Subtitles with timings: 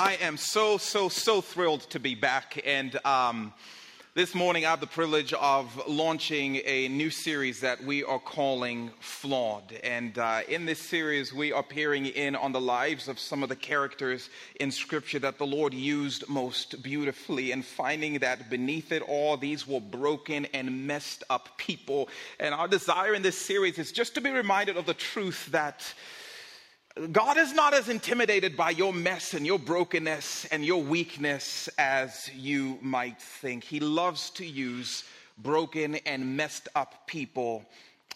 [0.00, 2.62] I am so, so, so thrilled to be back.
[2.64, 3.52] And um,
[4.14, 8.92] this morning, I have the privilege of launching a new series that we are calling
[9.00, 9.74] Flawed.
[9.84, 13.50] And uh, in this series, we are peering in on the lives of some of
[13.50, 19.02] the characters in Scripture that the Lord used most beautifully, and finding that beneath it
[19.02, 22.08] all, these were broken and messed up people.
[22.38, 25.92] And our desire in this series is just to be reminded of the truth that
[27.12, 32.28] God is not as intimidated by your mess and your brokenness and your weakness as
[32.34, 33.62] you might think.
[33.62, 35.04] He loves to use
[35.38, 37.64] broken and messed up people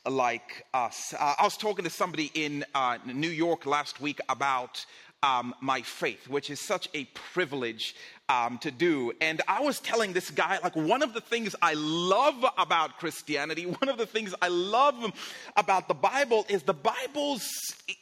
[0.05, 1.15] like us.
[1.15, 4.84] Uh, I was talking to somebody in uh, New York last week about
[5.24, 7.96] um, my faith, which is such a privilege
[8.28, 9.12] um, to do.
[9.23, 13.65] And I was telling this guy, like, one of the things I love about Christianity,
[13.80, 15.12] one of the things I love
[15.56, 17.48] about the Bible is the Bible's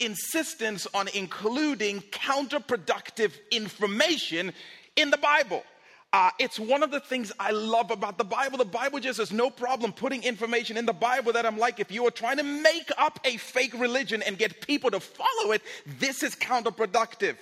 [0.00, 4.52] insistence on including counterproductive information
[4.96, 5.62] in the Bible.
[6.12, 8.58] Uh, it's one of the things I love about the Bible.
[8.58, 11.90] The Bible just has no problem putting information in the Bible that I'm like, if
[11.90, 15.62] you are trying to make up a fake religion and get people to follow it,
[15.98, 17.36] this is counterproductive.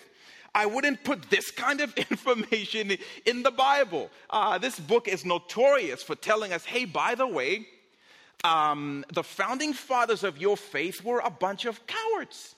[0.55, 4.09] I wouldn't put this kind of information in the Bible.
[4.29, 7.67] Uh, this book is notorious for telling us, hey, by the way,
[8.45, 12.55] um, the founding fathers of your faith were a bunch of cowards.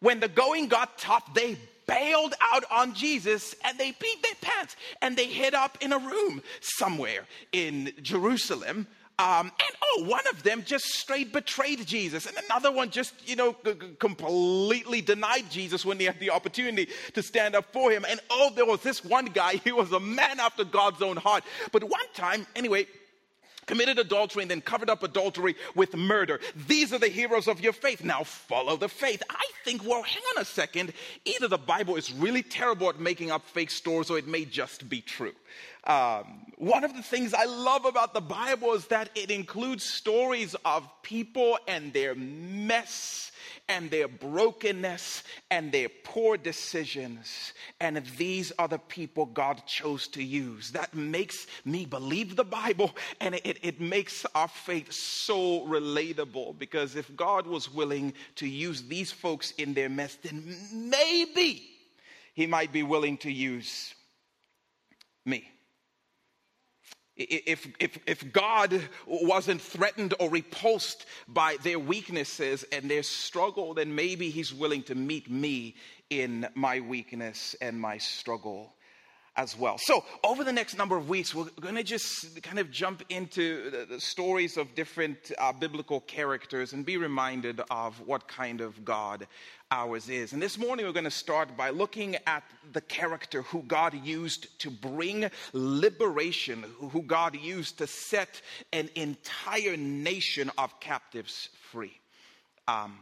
[0.00, 4.76] When the going got tough, they bailed out on Jesus and they beat their pants
[5.00, 8.86] and they hid up in a room somewhere in Jerusalem.
[9.18, 13.36] Um, and oh, one of them just straight betrayed Jesus, and another one just, you
[13.36, 17.92] know, g- g- completely denied Jesus when he had the opportunity to stand up for
[17.92, 18.06] him.
[18.08, 21.44] And oh, there was this one guy, he was a man after God's own heart.
[21.72, 22.86] But one time, anyway,
[23.66, 26.40] committed adultery and then covered up adultery with murder.
[26.66, 28.04] These are the heroes of your faith.
[28.04, 29.22] Now follow the faith.
[29.28, 30.92] I think, well, hang on a second.
[31.24, 34.88] Either the Bible is really terrible at making up fake stories or it may just
[34.88, 35.32] be true.
[35.84, 40.54] Um, one of the things I love about the Bible is that it includes stories
[40.64, 43.31] of people and their mess
[43.72, 47.54] and their brokenness and their poor decisions.
[47.80, 50.72] And these are the people God chose to use.
[50.72, 52.90] That makes me believe the Bible
[53.20, 58.82] and it, it makes our faith so relatable because if God was willing to use
[58.82, 61.66] these folks in their mess, then maybe
[62.34, 63.94] He might be willing to use
[65.24, 65.51] me.
[67.16, 73.94] If, if, if God wasn't threatened or repulsed by their weaknesses and their struggle, then
[73.94, 75.74] maybe He's willing to meet me
[76.08, 78.74] in my weakness and my struggle
[79.36, 79.78] as well.
[79.78, 83.86] So, over the next number of weeks, we're going to just kind of jump into
[83.88, 89.26] the, stories of different uh, biblical characters and be reminded of what kind of God
[89.70, 90.32] ours is.
[90.34, 92.42] And this morning, we're going to start by looking at
[92.72, 98.42] the character who God used to bring liberation, who God used to set
[98.72, 101.98] an entire nation of captives free.
[102.68, 102.98] Um,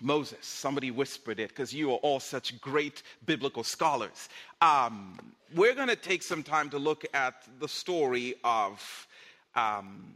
[0.00, 0.44] Moses.
[0.46, 4.28] Somebody whispered it because you are all such great biblical scholars.
[4.60, 5.18] Um,
[5.54, 9.08] we're going to take some time to look at the story of
[9.54, 10.14] um,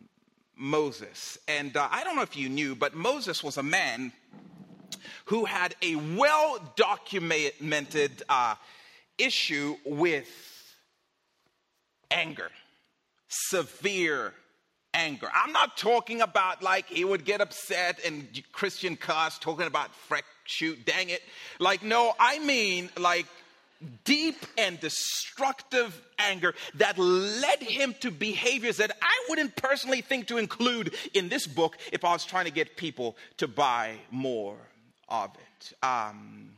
[0.56, 1.38] Moses.
[1.48, 4.12] And uh, I don't know if you knew, but Moses was a man
[5.26, 8.54] who had a well documented uh,
[9.18, 10.28] issue with
[12.10, 12.50] anger,
[13.28, 14.32] severe
[14.94, 15.28] anger.
[15.34, 20.22] I'm not talking about like he would get upset and Christian cuss, talking about freck,
[20.44, 21.22] shoot, dang it.
[21.59, 23.27] Like, no, I mean like
[24.05, 30.38] deep and destructive anger that led him to behaviors that I wouldn't personally think to
[30.38, 34.56] include in this book if I was trying to get people to buy more
[35.09, 35.72] of it.
[35.82, 36.50] Um,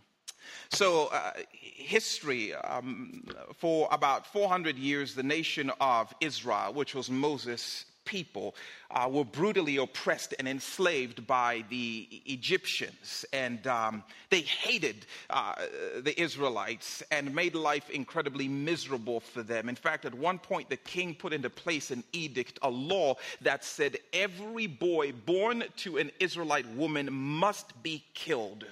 [0.68, 3.24] so, uh, history um,
[3.54, 8.54] for about 400 years, the nation of Israel, which was Moses' people
[8.90, 13.26] uh, were brutally oppressed and enslaved by the Egyptians.
[13.32, 15.54] And um, they hated uh,
[16.00, 19.68] the Israelites and made life incredibly miserable for them.
[19.68, 23.64] In fact, at one point, the king put into place an edict, a law that
[23.64, 28.64] said every boy born to an Israelite woman must be killed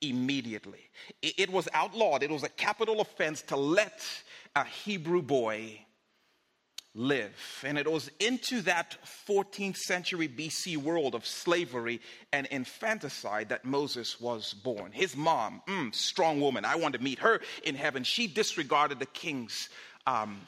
[0.00, 0.90] immediately.
[1.22, 4.02] It, was outlawed, it was a capital offense to let
[4.56, 5.78] a Hebrew boy
[6.94, 7.62] live.
[7.64, 8.96] And it was into that
[9.26, 12.00] 14th century BC world of slavery
[12.32, 14.92] and infanticide that Moses was born.
[14.92, 18.04] His mom, mm, strong woman, I want to meet her in heaven.
[18.04, 19.68] She disregarded the king's
[20.06, 20.40] um,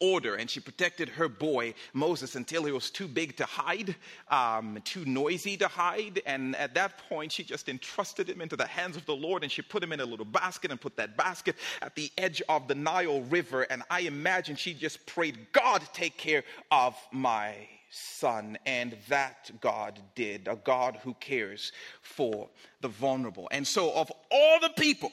[0.00, 3.94] order and she protected her boy Moses until he was too big to hide,
[4.28, 6.22] um, too noisy to hide.
[6.26, 9.52] And at that point, she just entrusted him into the hands of the Lord and
[9.52, 12.68] she put him in a little basket and put that basket at the edge of
[12.68, 13.62] the Nile River.
[13.62, 17.54] And I imagine she just prayed, God, take care of my
[17.90, 18.56] son.
[18.66, 22.48] And that God did, a God who cares for
[22.80, 23.48] the vulnerable.
[23.50, 25.12] And so, of all the people,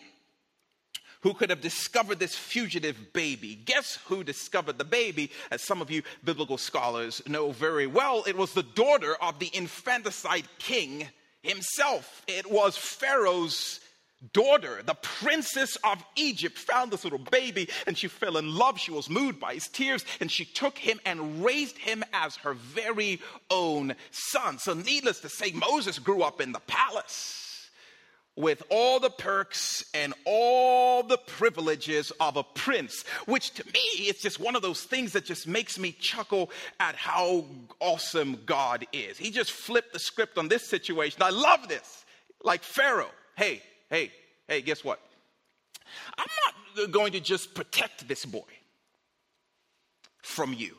[1.22, 3.56] who could have discovered this fugitive baby.
[3.56, 5.32] Guess who discovered the baby?
[5.52, 9.50] As some of you biblical scholars know very well, it was the daughter of the
[9.54, 11.08] infanticide king
[11.42, 12.24] himself.
[12.28, 13.80] It was Pharaoh's
[14.34, 18.80] daughter, the princess of Egypt, found this little baby and she fell in love.
[18.80, 22.54] She was moved by his tears and she took him and raised him as her
[22.54, 24.60] very own son.
[24.60, 27.47] So, needless to say, Moses grew up in the palace
[28.38, 34.22] with all the perks and all the privileges of a prince, which to me it's
[34.22, 36.50] just one of those things that just makes me chuckle
[36.80, 37.44] at how
[37.80, 39.18] awesome God is.
[39.18, 41.22] He just flipped the script on this situation.
[41.24, 42.06] I love this.
[42.44, 44.12] Like Pharaoh, hey, hey,
[44.48, 45.00] hey, guess what?
[46.18, 46.28] I'm
[46.78, 48.44] not going to just protect this boy
[50.22, 50.76] from you.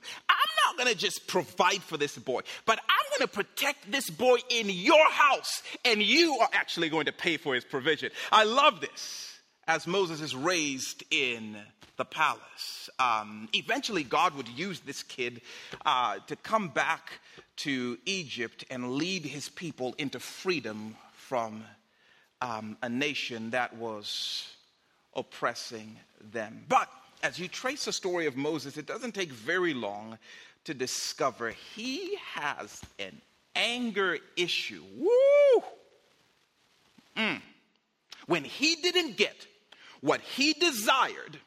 [0.79, 4.71] Going to just provide for this boy, but I'm going to protect this boy in
[4.71, 8.13] your house, and you are actually going to pay for his provision.
[8.31, 9.41] I love this.
[9.67, 11.57] As Moses is raised in
[11.97, 15.41] the palace, um, eventually God would use this kid
[15.85, 17.21] uh, to come back
[17.57, 21.65] to Egypt and lead his people into freedom from
[22.41, 24.47] um, a nation that was
[25.17, 25.97] oppressing
[26.33, 26.65] them.
[26.69, 26.89] But
[27.23, 30.19] as you trace the story of Moses, it doesn't take very long
[30.69, 33.23] to discover he has an
[33.57, 34.83] anger issue.
[34.99, 35.63] Woo!
[37.17, 37.41] Mm.
[38.27, 39.47] When he didn't get
[40.03, 41.39] what he desired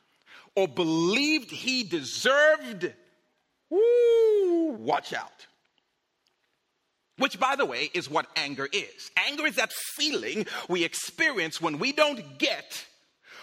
[0.56, 2.92] or believed he deserved,
[3.70, 5.46] woo, watch out.
[7.20, 9.12] Which, by the way, is what anger is.
[9.28, 12.88] Anger is that feeling we experience when we don't get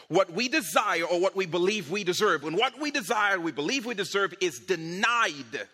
[0.09, 2.43] what we desire or what we believe we deserve.
[2.43, 5.69] When what we desire, we believe we deserve, is denied,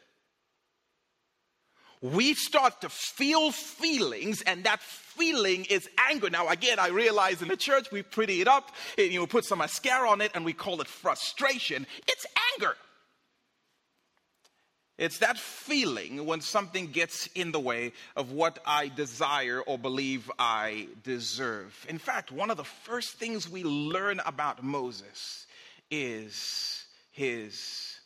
[2.02, 6.28] we start to feel feelings, and that feeling is anger.
[6.28, 9.44] Now, again, I realize in the church we pretty it up, and, you know, put
[9.46, 11.86] some mascara on it, and we call it frustration.
[12.06, 12.76] It's anger.
[14.96, 20.30] It's that feeling when something gets in the way of what I desire or believe
[20.38, 21.74] I deserve.
[21.88, 25.46] In fact, one of the first things we learn about Moses
[25.90, 27.96] is his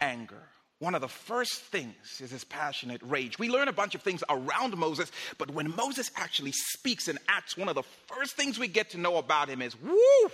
[0.00, 0.42] anger.
[0.80, 3.38] One of the first things is his passionate rage.
[3.38, 7.56] We learn a bunch of things around Moses, but when Moses actually speaks and acts,
[7.56, 10.30] one of the first things we get to know about him is woo,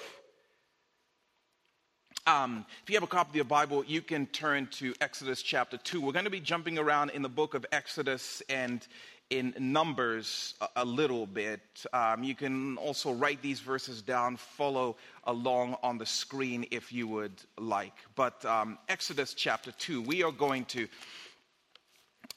[2.27, 5.77] um, if you have a copy of your Bible, you can turn to Exodus chapter
[5.77, 6.01] 2.
[6.01, 8.87] We're going to be jumping around in the book of Exodus and
[9.31, 11.61] in Numbers a, a little bit.
[11.93, 17.07] Um, you can also write these verses down, follow along on the screen if you
[17.07, 17.95] would like.
[18.17, 20.89] But um, Exodus chapter 2, we are going to.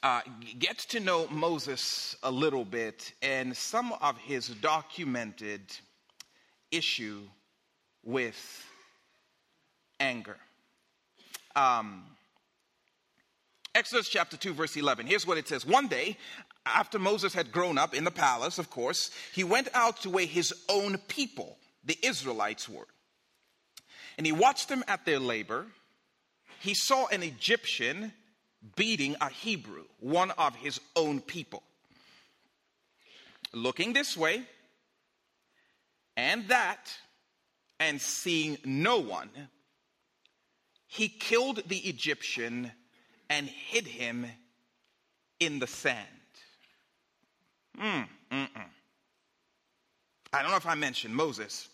[0.02, 0.22] Uh,
[0.60, 5.60] get to know Moses a little bit and some of his documented
[6.72, 7.20] issue
[8.06, 8.69] with
[10.00, 10.38] anger.
[11.56, 12.04] Um,
[13.76, 15.08] Exodus chapter 2, verse 11.
[15.08, 16.18] Here's what it says One day,
[16.66, 20.26] after Moses had grown up in the palace, of course, he went out to where
[20.26, 22.88] his own people, the Israelites, were.
[24.18, 25.66] And he watched them at their labor.
[26.60, 28.12] He saw an Egyptian
[28.76, 31.64] beating a Hebrew, one of his own people.
[33.54, 34.44] Looking this way
[36.18, 36.94] and that,
[37.80, 39.30] and seeing no one,
[40.90, 42.72] he killed the Egyptian
[43.30, 44.26] and hid him
[45.40, 45.98] in the sand.
[47.80, 48.66] Mm, mm-mm.
[50.34, 51.70] I don't know if I mentioned Moses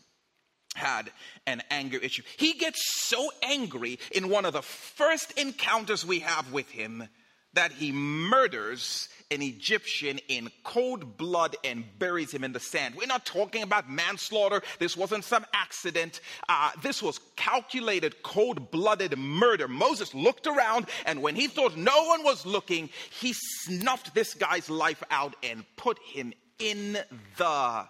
[0.75, 1.10] had
[1.48, 2.24] an anger issue.
[2.36, 7.07] He gets so angry in one of the first encounters we have with him
[7.53, 12.96] that he murders an Egyptian in cold blood and buries him in the sand.
[12.96, 14.62] We're not talking about manslaughter.
[14.79, 16.22] This wasn't some accident.
[16.48, 19.67] Uh, this was calculated, cold blooded murder.
[19.67, 22.89] Moses looked around, and when he thought no one was looking,
[23.20, 26.98] he snuffed this guy's life out and put him in
[27.38, 27.88] the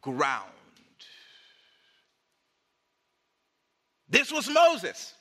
[0.00, 0.50] ground.
[4.08, 5.14] This was Moses,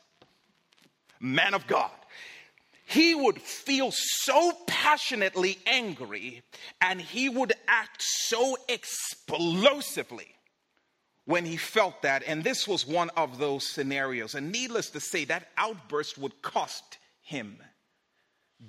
[1.20, 1.92] man of God
[2.92, 6.42] he would feel so passionately angry
[6.82, 10.28] and he would act so explosively
[11.26, 14.36] when he felt that, and this was one of those scenarios.
[14.36, 17.58] And needless to say, that outburst would cost him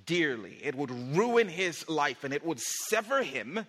[0.07, 0.59] dearly.
[0.62, 3.67] It would ruin his life and it would sever him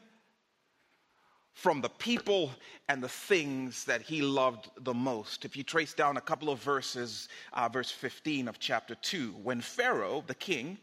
[1.53, 2.51] from the people
[2.89, 5.45] and the things that he loved the most.
[5.45, 9.61] If you trace down a couple of verses, uh, verse 15 of chapter 2, when
[9.61, 10.77] Pharaoh, the king,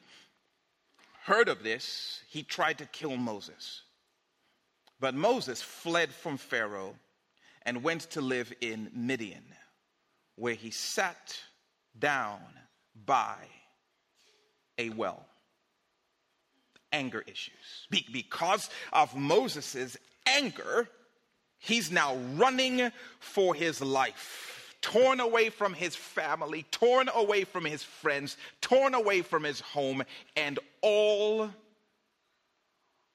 [1.25, 3.83] heard of this, he tried to kill Moses.
[5.01, 6.95] But Moses fled from Pharaoh
[7.63, 9.45] and went to live in Midian,
[10.37, 11.39] where he sat
[11.99, 12.41] down
[13.05, 13.37] by
[14.79, 15.27] a well.
[16.93, 17.87] Anger issues.
[17.91, 19.97] Because of Moses'
[20.27, 20.89] anger,
[21.59, 27.83] he's now running for his life, torn away from his family, torn away from his
[27.83, 30.03] friends, torn away from his home,
[30.37, 31.51] and all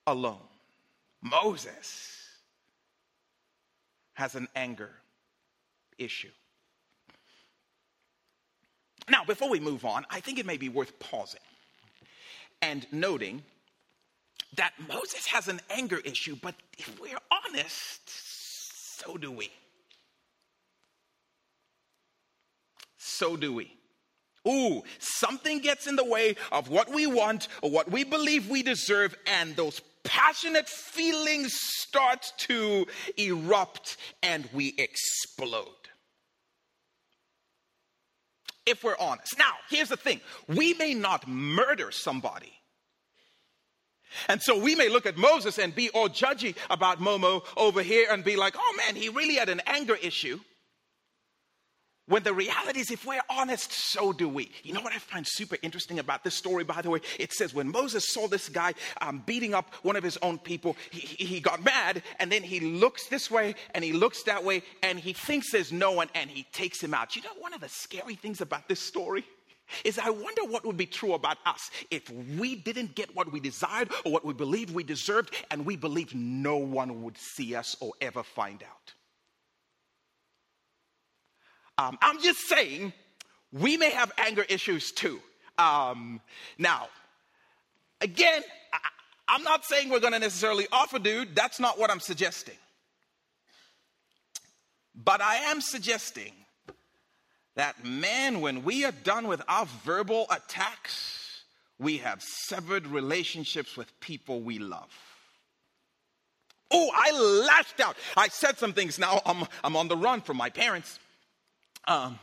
[0.06, 0.38] alone.
[1.22, 2.12] Moses
[4.14, 4.90] has an anger
[5.98, 6.30] issue.
[9.08, 11.40] Now, before we move on, I think it may be worth pausing
[12.62, 13.42] and noting
[14.54, 19.50] that Moses has an anger issue, but if we're honest, so do we.
[22.96, 23.72] So do we.
[24.46, 28.62] Ooh, something gets in the way of what we want or what we believe we
[28.62, 32.86] deserve, and those passionate feelings start to
[33.16, 35.66] erupt and we explode.
[38.64, 39.38] If we're honest.
[39.38, 42.52] Now, here's the thing we may not murder somebody,
[44.28, 48.06] and so we may look at Moses and be all judgy about Momo over here
[48.10, 50.40] and be like, oh man, he really had an anger issue.
[52.08, 54.52] When the reality is, if we're honest, so do we.
[54.62, 57.00] You know what I find super interesting about this story, by the way?
[57.18, 60.76] It says when Moses saw this guy um, beating up one of his own people,
[60.92, 64.62] he, he got mad and then he looks this way and he looks that way
[64.84, 67.16] and he thinks there's no one and he takes him out.
[67.16, 69.24] You know, one of the scary things about this story
[69.84, 73.40] is I wonder what would be true about us if we didn't get what we
[73.40, 77.76] desired or what we believed we deserved and we believed no one would see us
[77.80, 78.92] or ever find out.
[81.78, 82.92] Um, I'm just saying,
[83.52, 85.20] we may have anger issues too.
[85.58, 86.20] Um,
[86.58, 86.88] now,
[88.00, 88.42] again,
[88.72, 88.78] I,
[89.28, 91.34] I'm not saying we're going to necessarily offer dude.
[91.34, 92.54] That's not what I'm suggesting.
[94.94, 96.32] But I am suggesting
[97.56, 101.42] that, man, when we are done with our verbal attacks,
[101.78, 104.90] we have severed relationships with people we love.
[106.70, 107.12] Oh, I
[107.46, 107.96] lashed out.
[108.16, 108.98] I said some things.
[108.98, 110.98] Now I'm, I'm on the run from my parents.
[111.88, 112.18] Um,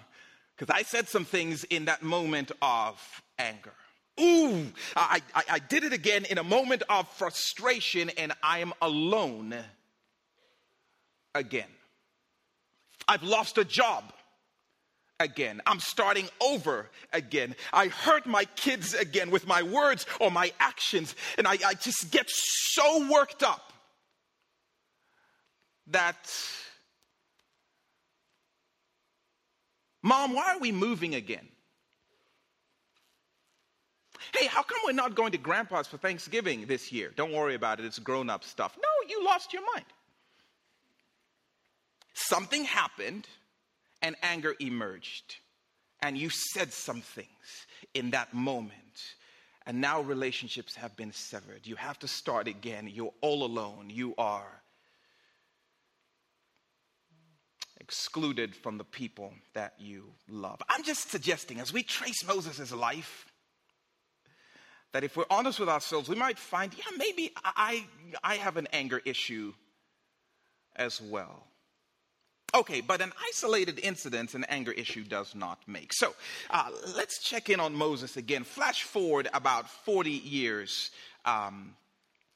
[0.56, 3.74] because um, I said some things in that moment of anger.
[4.20, 8.74] Ooh, I, I, I did it again in a moment of frustration, and I am
[8.82, 9.56] alone
[11.34, 11.70] again.
[13.08, 14.04] I've lost a job
[15.20, 15.62] again.
[15.66, 17.56] I'm starting over again.
[17.72, 22.12] I hurt my kids again with my words or my actions, and I, I just
[22.12, 23.74] get so worked up
[25.88, 26.32] that,
[30.02, 31.48] Mom, why are we moving again?
[34.34, 37.12] Hey, how come we're not going to grandpa's for Thanksgiving this year?
[37.16, 38.78] Don't worry about it, it's grown up stuff.
[38.82, 39.86] No, you lost your mind.
[42.14, 43.28] Something happened
[44.04, 45.38] and anger emerged.
[46.04, 47.28] And you said some things
[47.94, 49.16] in that moment.
[49.66, 51.66] And now relationships have been severed.
[51.66, 52.90] You have to start again.
[52.92, 53.90] You're all alone.
[53.90, 54.62] You are
[57.80, 60.62] excluded from the people that you love.
[60.70, 63.26] I'm just suggesting, as we trace Moses' life,
[64.92, 67.86] that if we're honest with ourselves, we might find, yeah, maybe I,
[68.24, 69.54] I have an anger issue
[70.76, 71.48] as well.
[72.56, 75.92] Okay, but an isolated incident an anger issue does not make.
[75.92, 76.14] So
[76.52, 78.44] uh, let's check in on Moses again.
[78.44, 80.92] Flash forward about 40 years.
[81.26, 81.76] Um,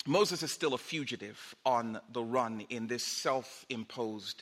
[0.08, 4.42] Moses is still a fugitive on the run in this self imposed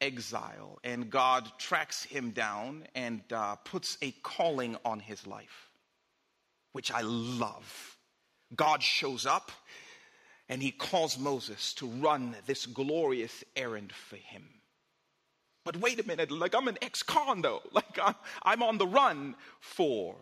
[0.00, 5.70] exile, and God tracks him down and uh, puts a calling on his life,
[6.72, 7.98] which I love.
[8.56, 9.52] God shows up
[10.48, 14.61] and he calls Moses to run this glorious errand for him.
[15.64, 17.62] But wait a minute, like I'm an ex con though.
[17.72, 20.16] Like I'm, I'm on the run for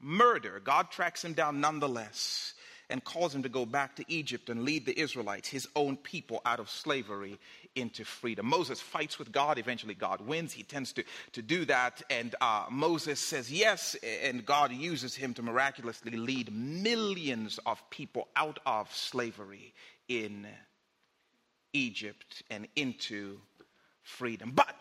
[0.00, 0.60] murder.
[0.62, 2.54] God tracks him down nonetheless
[2.90, 6.40] and calls him to go back to Egypt and lead the Israelites, his own people,
[6.46, 7.38] out of slavery
[7.74, 8.46] into freedom.
[8.46, 9.58] Moses fights with God.
[9.58, 10.52] Eventually, God wins.
[10.52, 12.02] He tends to, to do that.
[12.08, 18.28] And uh, Moses says yes, and God uses him to miraculously lead millions of people
[18.34, 19.74] out of slavery
[20.08, 20.46] in
[21.74, 23.38] Egypt and into
[24.08, 24.52] freedom.
[24.54, 24.74] But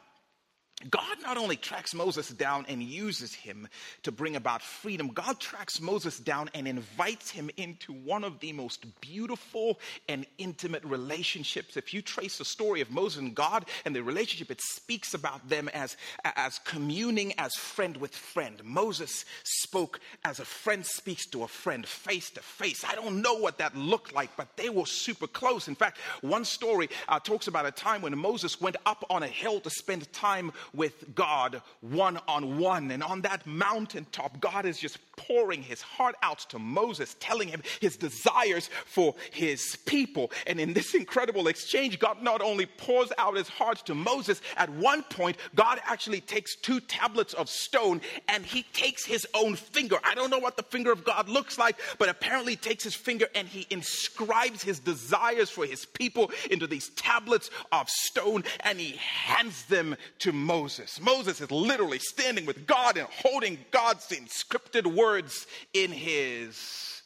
[0.91, 3.67] God not only tracks Moses down and uses him
[4.03, 8.53] to bring about freedom, God tracks Moses down and invites him into one of the
[8.53, 11.77] most beautiful and intimate relationships.
[11.77, 15.49] If you trace the story of Moses and God and the relationship, it speaks about
[15.49, 18.63] them as, as communing as friend with friend.
[18.63, 22.85] Moses spoke as a friend speaks to a friend, face to face.
[22.87, 25.67] I don't know what that looked like, but they were super close.
[25.67, 29.27] In fact, one story uh, talks about a time when Moses went up on a
[29.27, 32.91] hill to spend time with God one on one.
[32.91, 37.63] And on that mountaintop, God is just pouring his heart out to Moses, telling him
[37.81, 40.31] his desires for his people.
[40.45, 44.69] And in this incredible exchange, God not only pours out his heart to Moses, at
[44.69, 49.97] one point, God actually takes two tablets of stone and he takes his own finger.
[50.03, 53.27] I don't know what the finger of God looks like, but apparently takes his finger
[53.35, 58.97] and he inscribes his desires for his people into these tablets of stone and he
[58.97, 60.56] hands them to Moses.
[60.61, 60.99] Moses.
[60.99, 67.03] Moses is literally standing with God and holding God's inscripted words in his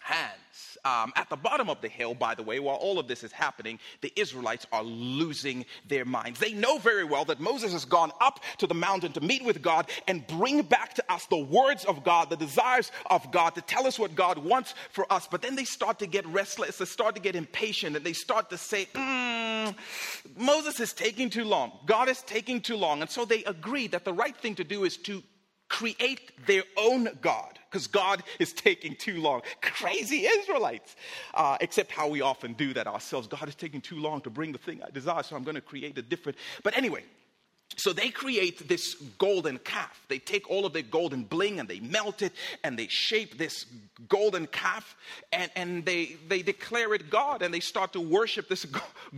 [0.00, 0.78] hands.
[0.84, 3.32] Um, at the bottom of the hill, by the way, while all of this is
[3.32, 6.38] happening, the Israelites are losing their minds.
[6.38, 9.60] They know very well that Moses has gone up to the mountain to meet with
[9.60, 13.60] God and bring back to us the words of God, the desires of God, to
[13.60, 15.28] tell us what God wants for us.
[15.30, 18.48] But then they start to get restless, they start to get impatient, and they start
[18.50, 19.27] to say, mm,
[20.36, 21.72] Moses is taking too long.
[21.86, 23.00] God is taking too long.
[23.00, 25.22] And so they agree that the right thing to do is to
[25.68, 29.42] create their own God because God is taking too long.
[29.60, 30.96] Crazy Israelites.
[31.34, 33.28] Uh, except how we often do that ourselves.
[33.28, 35.60] God is taking too long to bring the thing I desire, so I'm going to
[35.60, 36.38] create a different.
[36.62, 37.04] But anyway,
[37.78, 40.04] so they create this golden calf.
[40.08, 42.32] They take all of their golden bling and they melt it
[42.64, 43.66] and they shape this
[44.08, 44.96] golden calf
[45.32, 48.66] and, and they, they declare it God and they start to worship this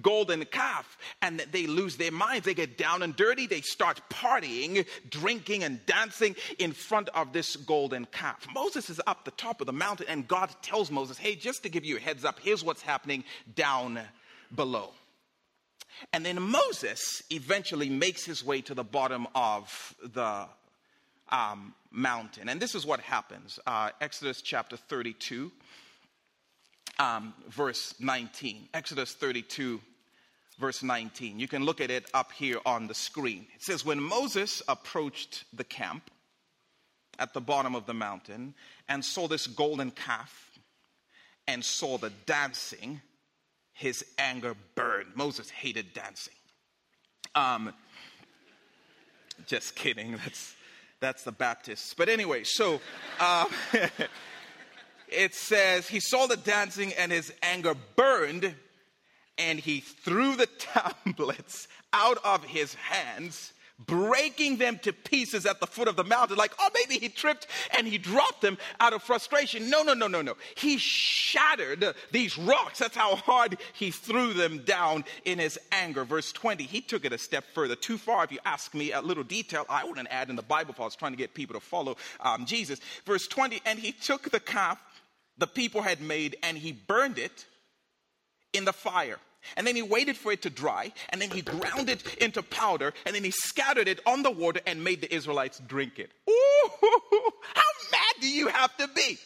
[0.02, 2.44] golden calf and they lose their minds.
[2.44, 3.46] They get down and dirty.
[3.46, 8.46] They start partying, drinking, and dancing in front of this golden calf.
[8.54, 11.70] Moses is up the top of the mountain and God tells Moses, Hey, just to
[11.70, 13.24] give you a heads up, here's what's happening
[13.54, 14.00] down
[14.54, 14.90] below.
[16.12, 20.46] And then Moses eventually makes his way to the bottom of the
[21.30, 22.48] um, mountain.
[22.48, 25.50] And this is what happens uh, Exodus chapter 32,
[26.98, 28.68] um, verse 19.
[28.74, 29.80] Exodus 32,
[30.58, 31.38] verse 19.
[31.38, 33.46] You can look at it up here on the screen.
[33.54, 36.10] It says, When Moses approached the camp
[37.18, 38.54] at the bottom of the mountain
[38.88, 40.58] and saw this golden calf
[41.46, 43.00] and saw the dancing,
[43.80, 45.16] his anger burned.
[45.16, 46.34] Moses hated dancing.
[47.34, 47.72] Um,
[49.46, 50.18] just kidding.
[50.18, 50.54] That's
[51.00, 51.94] that's the Baptists.
[51.94, 52.78] But anyway, so
[53.20, 53.46] um,
[55.08, 58.54] it says he saw the dancing and his anger burned,
[59.38, 63.54] and he threw the tablets out of his hands
[63.86, 67.46] breaking them to pieces at the foot of the mountain, like, oh, maybe he tripped
[67.76, 69.70] and he dropped them out of frustration.
[69.70, 70.36] No, no, no, no, no.
[70.56, 72.78] He shattered these rocks.
[72.78, 76.04] That's how hard he threw them down in his anger.
[76.04, 78.24] Verse 20, he took it a step further, too far.
[78.24, 80.84] If you ask me a little detail, I wouldn't add in the Bible if I
[80.84, 82.80] was trying to get people to follow um, Jesus.
[83.06, 84.78] Verse 20, and he took the calf
[85.40, 87.46] the people had made and he burned it
[88.52, 89.18] in the fire.
[89.56, 92.92] And then he waited for it to dry, and then he ground it into powder,
[93.06, 96.10] and then he scattered it on the water and made the Israelites drink it.
[96.28, 96.70] Ooh,
[97.54, 99.18] how mad do you have to be?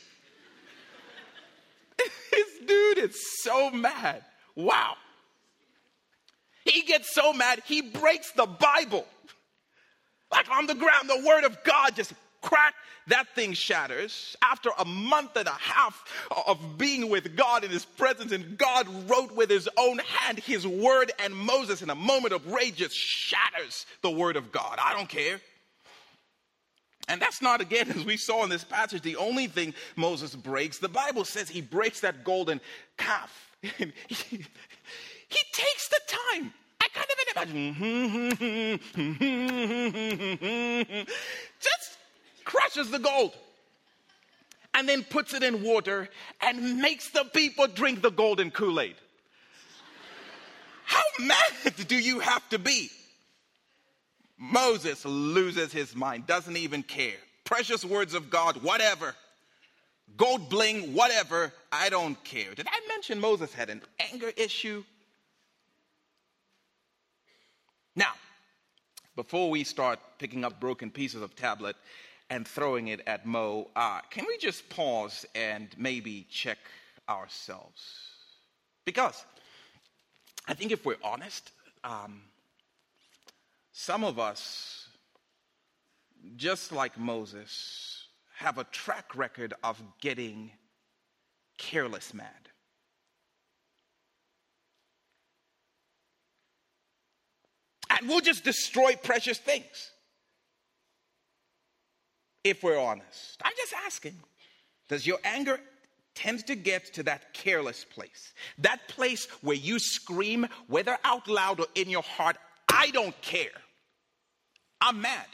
[2.31, 4.25] this dude is so mad.
[4.55, 4.97] Wow.
[6.65, 9.07] He gets so mad, he breaks the Bible.
[10.33, 12.13] Like on the ground, the word of God just
[12.45, 12.75] crack,
[13.07, 14.37] that thing shatters.
[14.43, 16.05] After a month and a half
[16.47, 20.67] of being with God in His presence, and God wrote with His own hand His
[20.67, 24.79] word, and Moses, in a moment of rage, just shatters the word of God.
[24.83, 25.41] I don't care.
[27.09, 30.79] And that's not, again, as we saw in this passage, the only thing Moses breaks.
[30.79, 32.61] The Bible says he breaks that golden
[32.97, 33.57] calf.
[33.61, 33.71] he,
[34.09, 36.53] he takes the time.
[36.81, 38.79] I can't even imagine.
[41.61, 41.84] Just
[42.45, 43.33] crushes the gold
[44.75, 46.09] and then puts it in water
[46.41, 48.97] and makes the people drink the golden Kool Aid.
[50.85, 52.91] How mad do you have to be?
[54.37, 57.17] Moses loses his mind, doesn't even care.
[57.45, 59.15] Precious words of God, whatever.
[60.17, 62.55] Gold bling, whatever, I don't care.
[62.55, 63.81] Did I mention Moses had an
[64.13, 64.85] anger issue?
[67.97, 68.13] Now,
[69.17, 71.77] before we start picking up broken pieces of tablet
[72.31, 76.59] and throwing it at Mo, uh, can we just pause and maybe check
[77.09, 77.83] ourselves?
[78.85, 79.25] Because
[80.49, 81.53] I think if we're honest,
[81.85, 82.23] um,
[83.77, 84.89] Some of us,
[86.37, 88.07] just like Moses,
[88.37, 90.53] have a track record of getting
[91.59, 92.49] careless mad.
[97.91, 99.91] And we'll just destroy precious things.
[102.45, 103.41] If we're honest.
[103.43, 104.17] I'm just asking
[104.89, 105.59] Does your anger
[106.15, 108.35] tend to get to that careless place?
[108.59, 112.37] That place where you scream, whether out loud or in your heart,
[112.69, 113.49] I don't care.
[114.81, 115.27] I'm mad.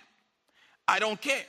[0.86, 1.44] I don't care.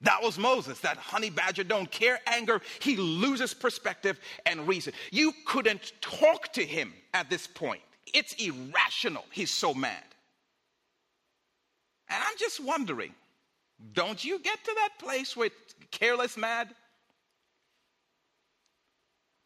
[0.00, 2.60] That was Moses, that honey badger don't care anger.
[2.80, 4.92] He loses perspective and reason.
[5.10, 7.80] You couldn't talk to him at this point.
[8.12, 9.24] It's irrational.
[9.30, 10.04] He's so mad.
[12.10, 13.14] And I'm just wondering
[13.92, 15.50] don't you get to that place where
[15.90, 16.68] careless mad?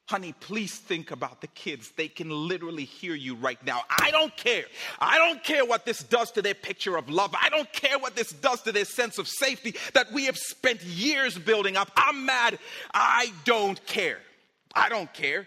[0.08, 1.92] Honey, please think about the kids.
[1.94, 3.82] They can literally hear you right now.
[3.90, 4.64] I don't care.
[4.98, 7.34] I don't care what this does to their picture of love.
[7.38, 10.82] I don't care what this does to their sense of safety that we have spent
[10.82, 11.90] years building up.
[11.94, 12.58] I'm mad.
[12.94, 14.18] I don't care.
[14.74, 15.46] I don't care.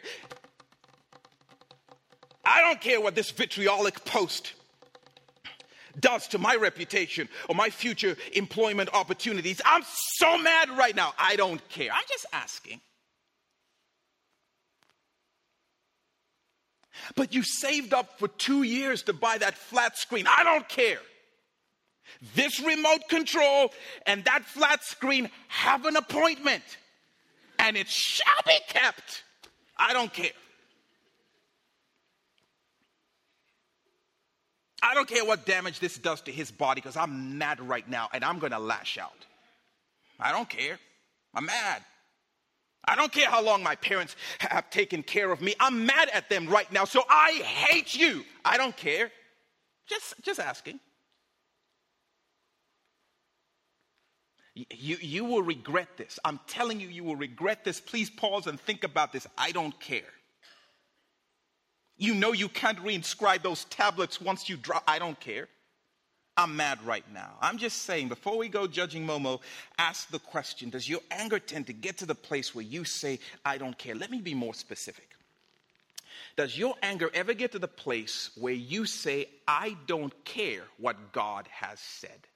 [2.46, 4.54] I don't care what this vitriolic post
[6.00, 9.62] does to my reputation or my future employment opportunities.
[9.66, 9.84] I'm
[10.16, 11.14] so mad right now.
[11.18, 11.90] I don't care.
[11.92, 12.82] I'm just asking.
[17.16, 20.28] But you saved up for two years to buy that flat screen.
[20.28, 21.00] I don't care.
[22.36, 23.72] This remote control
[24.06, 26.64] and that flat screen have an appointment,
[27.58, 29.24] and it shall be kept.
[29.78, 30.32] I don't care.
[34.82, 38.10] I don't care what damage this does to his body because I'm mad right now
[38.13, 39.26] and I'm going to lash out.
[40.20, 40.80] I don't care.
[41.34, 41.84] I'm mad.
[42.84, 45.54] I don't care how long my parents have taken care of me.
[45.60, 48.24] I'm mad at them right now, so I hate you.
[48.44, 49.12] I don't care.
[49.88, 50.80] Just, just asking.
[54.56, 56.20] You, you will regret this.
[56.26, 57.80] I'm telling you, you will regret this.
[57.80, 59.26] Please pause and think about this.
[59.38, 60.02] I don't care.
[62.02, 64.84] You know you can't reinscribe those tablets once you drop.
[64.88, 65.48] I don't care.
[66.36, 67.34] I'm mad right now.
[67.40, 69.40] I'm just saying, before we go judging Momo,
[69.78, 73.20] ask the question Does your anger tend to get to the place where you say,
[73.46, 73.94] I don't care?
[73.94, 75.10] Let me be more specific.
[76.36, 81.12] Does your anger ever get to the place where you say, I don't care what
[81.12, 82.28] God has said?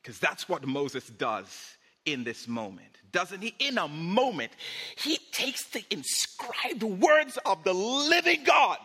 [0.00, 1.76] Because that's what Moses does
[2.12, 3.54] in this moment, doesn't he?
[3.58, 4.52] In a moment,
[4.96, 8.78] he takes the inscribed words of the living God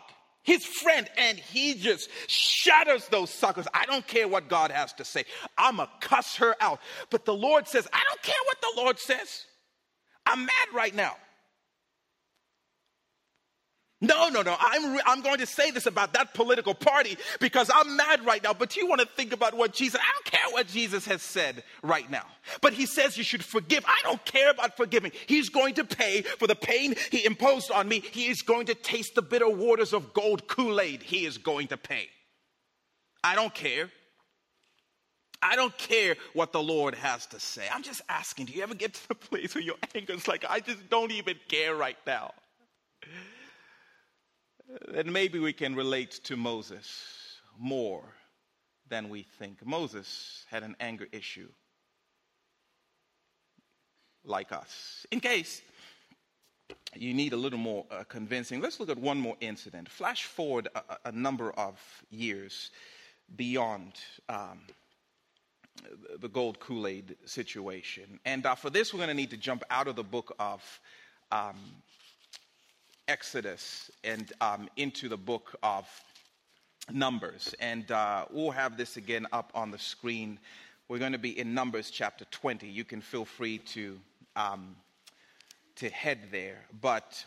[0.44, 3.66] his friend, and he just shatters those suckers.
[3.72, 5.24] I don't care what God has to say.
[5.56, 6.80] I'm going to cuss her out.
[7.10, 9.46] But the Lord says, I don't care what the Lord says.
[10.26, 11.16] I'm mad right now.
[14.04, 14.56] No, no, no.
[14.58, 18.42] I'm, re- I'm going to say this about that political party because I'm mad right
[18.42, 18.52] now.
[18.52, 21.64] But you want to think about what Jesus, I don't care what Jesus has said
[21.82, 22.26] right now.
[22.60, 23.84] But he says you should forgive.
[23.86, 25.12] I don't care about forgiving.
[25.26, 28.00] He's going to pay for the pain he imposed on me.
[28.00, 31.02] He is going to taste the bitter waters of gold Kool Aid.
[31.02, 32.08] He is going to pay.
[33.22, 33.90] I don't care.
[35.40, 37.64] I don't care what the Lord has to say.
[37.72, 40.44] I'm just asking, do you ever get to the place where your anger is like,
[40.48, 42.32] I just don't even care right now?
[44.88, 48.02] Then maybe we can relate to Moses more
[48.88, 49.64] than we think.
[49.64, 51.48] Moses had an anger issue
[54.24, 55.06] like us.
[55.10, 55.62] In case
[56.94, 59.88] you need a little more uh, convincing, let's look at one more incident.
[59.88, 61.78] Flash forward a, a number of
[62.10, 62.70] years
[63.36, 63.92] beyond
[64.28, 64.60] um,
[66.20, 68.20] the gold Kool Aid situation.
[68.24, 70.80] And uh, for this, we're going to need to jump out of the book of
[71.32, 71.56] um,
[73.08, 75.86] Exodus and um, into the book of
[76.92, 77.54] Numbers.
[77.60, 80.38] And uh, we'll have this again up on the screen.
[80.88, 82.66] We're going to be in Numbers chapter 20.
[82.66, 83.98] You can feel free to,
[84.36, 84.76] um,
[85.76, 86.58] to head there.
[86.80, 87.24] But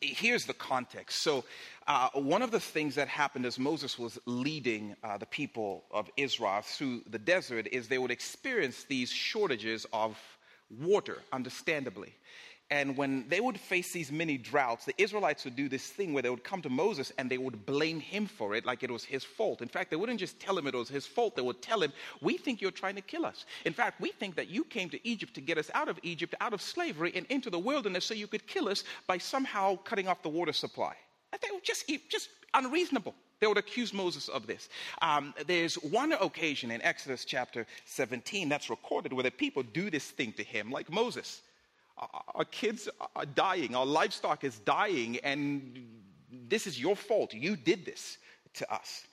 [0.00, 1.22] here's the context.
[1.22, 1.44] So,
[1.86, 6.10] uh, one of the things that happened as Moses was leading uh, the people of
[6.16, 10.18] Israel through the desert is they would experience these shortages of
[10.70, 12.14] water, understandably.
[12.70, 16.22] And when they would face these many droughts, the Israelites would do this thing where
[16.22, 19.04] they would come to Moses and they would blame him for it like it was
[19.04, 19.62] his fault.
[19.62, 21.92] In fact, they wouldn't just tell him it was his fault, they would tell him,
[22.20, 23.46] We think you're trying to kill us.
[23.64, 26.34] In fact, we think that you came to Egypt to get us out of Egypt,
[26.42, 30.06] out of slavery, and into the wilderness so you could kill us by somehow cutting
[30.06, 30.94] off the water supply.
[31.32, 33.14] They were just, just unreasonable.
[33.40, 34.68] They would accuse Moses of this.
[35.00, 40.10] Um, there's one occasion in Exodus chapter 17 that's recorded where the people do this
[40.10, 41.42] thing to him, like Moses
[42.34, 45.86] our kids are dying, our livestock is dying, and
[46.30, 47.34] this is your fault.
[47.34, 48.18] You did this
[48.54, 49.06] to us.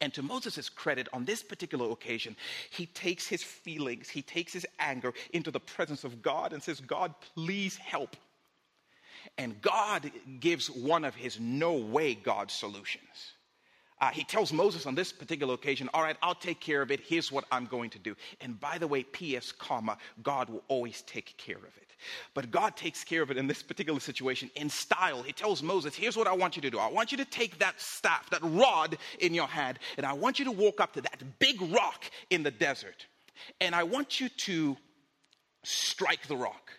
[0.00, 2.36] And to Moses' credit, on this particular occasion,
[2.70, 6.80] he takes his feelings, he takes his anger into the presence of God and says,
[6.80, 8.16] God, please help.
[9.36, 13.32] And God gives one of his no way God solutions.
[14.00, 17.00] Uh, he tells Moses on this particular occasion, All right, I'll take care of it.
[17.00, 18.14] Here's what I'm going to do.
[18.40, 21.87] And by the way, P.S., comma, God will always take care of it.
[22.34, 25.22] But God takes care of it in this particular situation in style.
[25.22, 26.78] He tells Moses, Here's what I want you to do.
[26.78, 30.38] I want you to take that staff, that rod in your hand, and I want
[30.38, 33.06] you to walk up to that big rock in the desert.
[33.60, 34.76] And I want you to
[35.64, 36.72] strike the rock,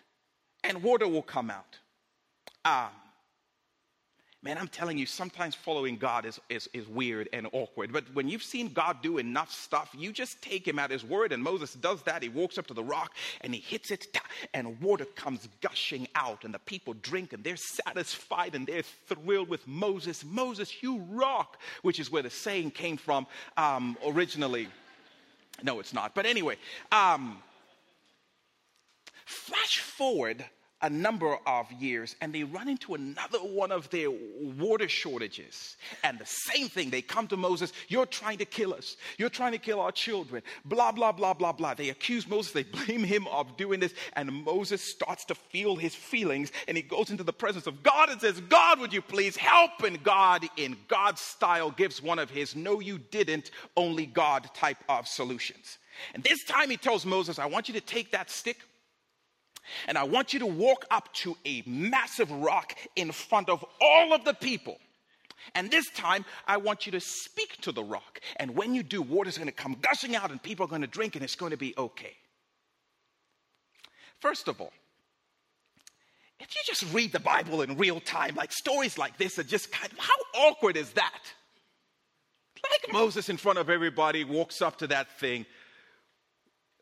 [0.64, 1.78] and water will come out.
[2.66, 2.92] Um,
[4.42, 7.92] Man, I'm telling you, sometimes following God is, is, is weird and awkward.
[7.92, 11.34] But when you've seen God do enough stuff, you just take him at his word.
[11.34, 12.24] And Moses does that.
[12.24, 14.08] He walks up to the rock and he hits it,
[14.54, 16.46] and water comes gushing out.
[16.46, 20.24] And the people drink and they're satisfied and they're thrilled with Moses.
[20.24, 24.70] Moses, you rock, which is where the saying came from um, originally.
[25.64, 26.16] No, it's not.
[26.16, 26.56] But anyway,
[26.94, 27.40] um,
[29.26, 30.46] flash forward
[30.82, 35.78] a number of years and they run into another one of their water shortages.
[36.04, 38.98] And the same thing, they come to Moses, You're trying to kill us.
[39.18, 40.42] You're trying to kill our children.
[40.66, 41.74] Blah, blah, blah, blah, blah.
[41.74, 43.94] They accuse Moses, they blame him of doing this.
[44.14, 48.10] And Moses starts to feel his feelings and he goes into the presence of God
[48.10, 49.84] and says, God, would you please help?
[49.84, 54.78] And God, in God's style, gives one of his no, you didn't, only God type
[54.88, 55.78] of solutions.
[56.14, 58.58] And this time he tells Moses, I want you to take that stick
[59.88, 64.14] and I want you to walk up to a massive rock in front of all
[64.14, 64.78] of the people.
[65.56, 68.20] And this time, I want you to speak to the rock.
[68.36, 70.88] And when you do, water's going to come gushing out, and people are going to
[70.88, 72.16] drink, and it's going to be okay.
[74.20, 74.74] First of all,
[76.40, 79.72] if you just read the Bible in real time, like stories like this are just
[79.72, 81.20] kind of, how awkward is that?
[82.70, 85.46] Like Moses in front of everybody walks up to that thing.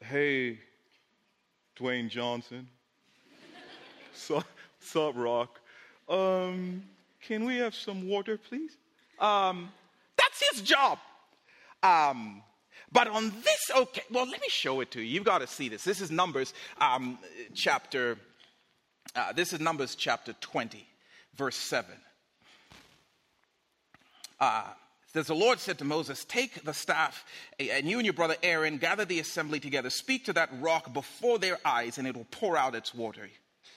[0.02, 0.60] Hey,
[1.78, 2.68] Dwayne Johnson.
[4.80, 5.60] Sup, Rock.
[6.10, 6.84] Um,
[7.22, 8.78] can we have some water, please?
[9.20, 9.70] Um,
[10.18, 10.98] that's his job.
[11.84, 12.42] Um,
[12.92, 15.08] but on this, okay, well, let me show it to you.
[15.08, 15.84] You've got to see this.
[15.84, 17.20] This is Numbers um,
[17.54, 18.18] chapter,
[19.16, 20.88] uh, this is Numbers chapter 20,
[21.36, 21.94] verse 7.
[24.40, 24.64] Uh,
[25.18, 27.26] says the Lord said to Moses, Take the staff,
[27.60, 29.90] and you and your brother Aaron gather the assembly together.
[29.90, 33.28] Speak to that rock before their eyes, and it will pour out its water.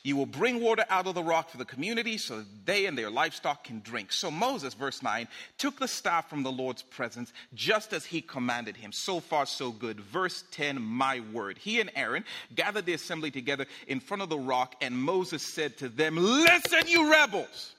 [0.02, 2.96] You will bring water out of the rock for the community so that they and
[2.96, 4.12] their livestock can drink.
[4.12, 8.76] So Moses, verse 9, took the staff from the Lord's presence just as he commanded
[8.76, 8.92] him.
[8.92, 9.98] So far, so good.
[9.98, 11.56] Verse 10, my word.
[11.56, 12.24] He and Aaron
[12.54, 16.86] gathered the assembly together in front of the rock, and Moses said to them, Listen,
[16.86, 17.74] you rebels.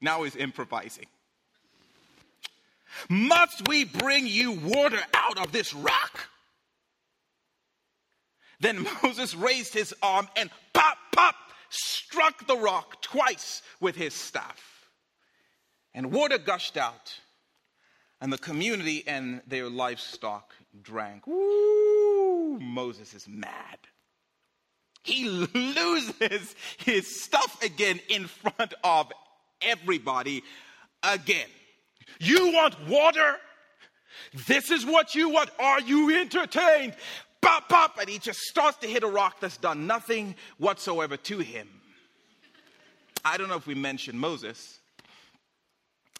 [0.00, 1.06] Now he's improvising.
[3.08, 6.28] Must we bring you water out of this rock?
[8.60, 11.34] Then Moses raised his arm and pop, pop,
[11.68, 14.88] struck the rock twice with his staff.
[15.92, 17.20] And water gushed out,
[18.20, 21.26] and the community and their livestock drank.
[21.26, 22.58] Woo!
[22.58, 23.78] Moses is mad.
[25.02, 29.12] He loses his stuff again in front of
[29.60, 30.42] everybody
[31.02, 31.48] again.
[32.20, 33.36] You want water?
[34.46, 35.50] This is what you want.
[35.58, 36.94] Are you entertained?
[37.40, 41.38] Pop, pop, and he just starts to hit a rock that's done nothing whatsoever to
[41.38, 41.68] him.
[43.24, 44.78] I don't know if we mentioned Moses.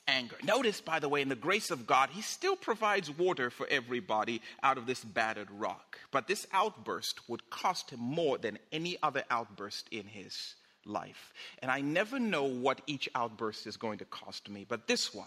[0.06, 0.36] Anger.
[0.44, 4.42] Notice, by the way, in the grace of God, he still provides water for everybody
[4.62, 5.98] out of this battered rock.
[6.10, 11.32] But this outburst would cost him more than any other outburst in his life.
[11.60, 15.26] And I never know what each outburst is going to cost me, but this one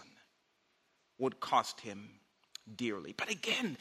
[1.18, 2.10] would cost him
[2.76, 3.14] dearly.
[3.16, 3.76] But again,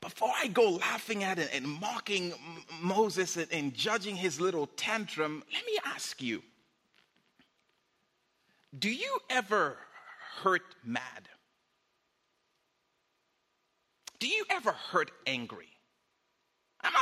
[0.00, 2.32] before I go laughing at it and mocking
[2.80, 6.42] Moses and, and judging his little tantrum, let me ask you
[8.78, 9.76] do you ever
[10.42, 11.28] hurt mad?
[14.18, 15.73] Do you ever hurt angry?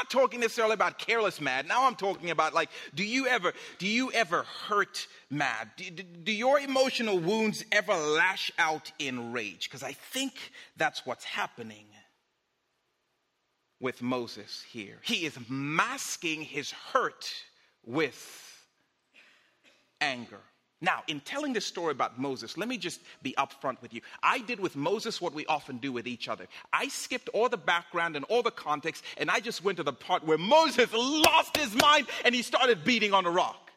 [0.03, 1.69] Not talking necessarily about careless mad.
[1.69, 5.71] Now I'm talking about like, do you ever, do you ever hurt mad?
[5.77, 9.69] Do, do, do your emotional wounds ever lash out in rage?
[9.71, 10.33] Because I think
[10.77, 11.87] that's what's happening
[13.79, 14.99] with Moses here.
[15.05, 17.33] He is masking his hurt
[17.87, 18.67] with
[20.01, 20.41] anger.
[20.83, 24.03] Now, in telling this story about Moses, let me just be upfront with you.
[24.23, 26.49] I did with Moses what we often do with each other.
[26.73, 29.93] I skipped all the background and all the context, and I just went to the
[29.95, 33.71] part where Moses lost his mind and he started beating on a rock.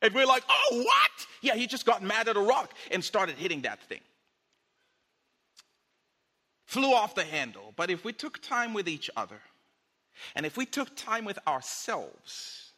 [0.00, 1.26] And we're like, oh, what?
[1.42, 4.00] Yeah, he just got mad at a rock and started hitting that thing.
[6.68, 7.72] flew off the handle.
[7.76, 9.40] But if we took time with each other,
[10.34, 12.72] and if we took time with ourselves,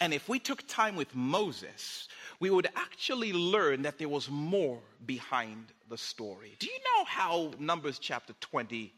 [0.00, 2.08] and if we took time with Moses,
[2.44, 6.52] we would actually learn that there was more behind the story.
[6.58, 8.92] Do you know how Numbers chapter 20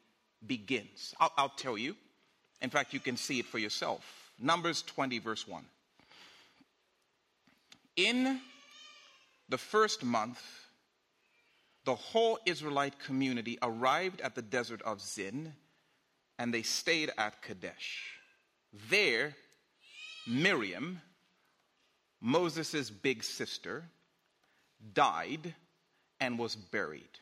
[0.48, 1.14] begins?
[1.20, 1.94] I'll, I'll tell you.
[2.60, 4.32] In fact, you can see it for yourself.
[4.40, 5.64] Numbers 20, verse 1.
[7.94, 8.40] In
[9.48, 10.42] the first month,
[11.84, 15.52] the whole Israelite community arrived at the desert of Zin
[16.36, 18.10] and they stayed at Kadesh.
[18.90, 19.36] There,
[20.26, 21.00] Miriam,
[22.26, 23.84] Moses' big sister,
[24.94, 25.54] died
[26.18, 27.20] and was buried.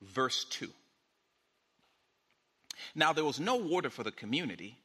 [0.00, 0.70] Verse 2.
[2.94, 4.78] Now there was no water for the community,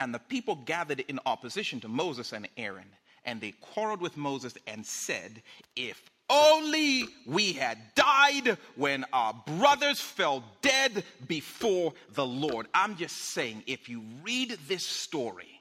[0.00, 2.90] and the people gathered in opposition to Moses and Aaron,
[3.24, 5.40] and they quarreled with Moses and said,
[5.76, 12.66] If only we had died when our brothers fell dead before the Lord.
[12.74, 15.59] I'm just saying, if you read this story,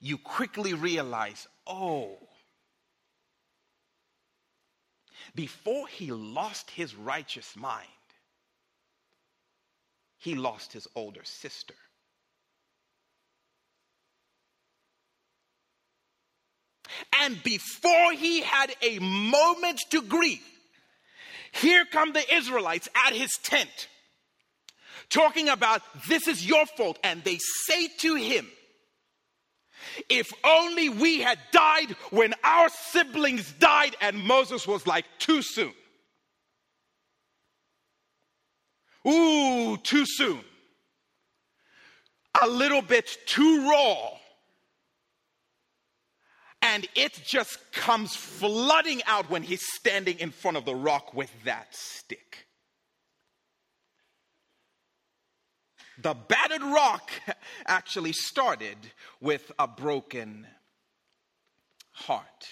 [0.00, 2.16] you quickly realize, oh,
[5.34, 7.86] before he lost his righteous mind,
[10.18, 11.74] he lost his older sister.
[17.20, 20.40] And before he had a moment to grieve,
[21.52, 23.88] here come the Israelites at his tent
[25.08, 26.98] talking about this is your fault.
[27.02, 28.46] And they say to him,
[30.08, 35.72] if only we had died when our siblings died, and Moses was like, too soon.
[39.06, 40.40] Ooh, too soon.
[42.42, 44.10] A little bit too raw
[46.62, 51.30] and it just comes flooding out when he's standing in front of the rock with
[51.44, 52.45] that stick.
[55.98, 57.10] The battered rock
[57.66, 58.76] actually started
[59.20, 60.46] with a broken
[61.92, 62.48] heart.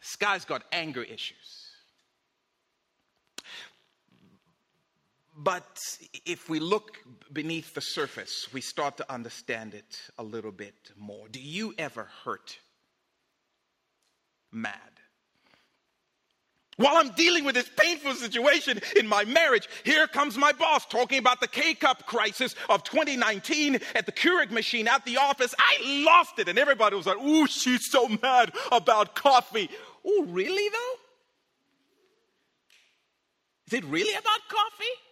[0.00, 1.66] This guy's got anger issues.
[5.36, 5.78] But
[6.24, 6.96] if we look
[7.30, 11.28] beneath the surface, we start to understand it a little bit more.
[11.28, 12.58] Do you ever hurt
[14.50, 14.95] mad?
[16.76, 21.18] While I'm dealing with this painful situation in my marriage, here comes my boss talking
[21.18, 25.54] about the K Cup crisis of 2019 at the Keurig machine at the office.
[25.58, 29.70] I lost it, and everybody was like, Ooh, she's so mad about coffee.
[30.04, 30.94] Oh, really though?
[33.68, 35.05] Is it really about coffee?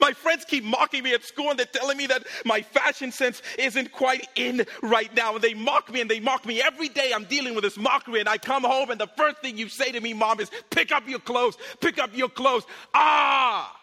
[0.00, 3.42] My friends keep mocking me at school and they're telling me that my fashion sense
[3.58, 5.34] isn't quite in right now.
[5.34, 7.12] And they mock me and they mock me every day.
[7.14, 9.92] I'm dealing with this mockery and I come home and the first thing you say
[9.92, 12.64] to me, mom, is pick up your clothes, pick up your clothes.
[12.94, 13.76] Ah!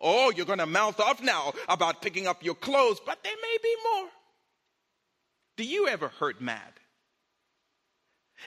[0.00, 3.56] Oh, you're going to mouth off now about picking up your clothes, but there may
[3.62, 4.08] be more.
[5.56, 6.72] Do you ever hurt mad?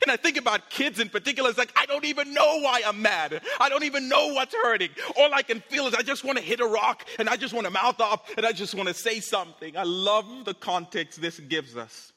[0.02, 1.50] And I think about kids in particular.
[1.50, 3.42] It's like, I don't even know why I'm mad.
[3.60, 4.90] I don't even know what's hurting.
[5.18, 7.54] All I can feel is I just want to hit a rock and I just
[7.54, 9.78] want to mouth off and I just want to say something.
[9.78, 12.14] I love the context this gives us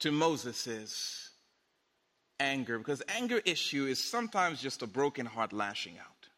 [0.00, 1.30] to Moses's
[2.40, 6.28] anger because anger issue is sometimes just a broken heart lashing out.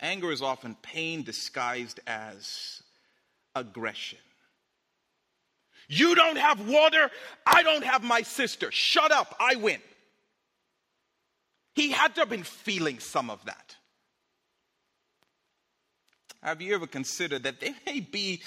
[0.00, 2.82] Anger is often pain disguised as
[3.54, 4.18] aggression.
[5.88, 7.10] You don't have water.
[7.46, 8.70] I don't have my sister.
[8.70, 9.36] Shut up.
[9.38, 9.80] I win.
[11.74, 13.76] He had to have been feeling some of that.
[16.42, 18.42] Have you ever considered that there may be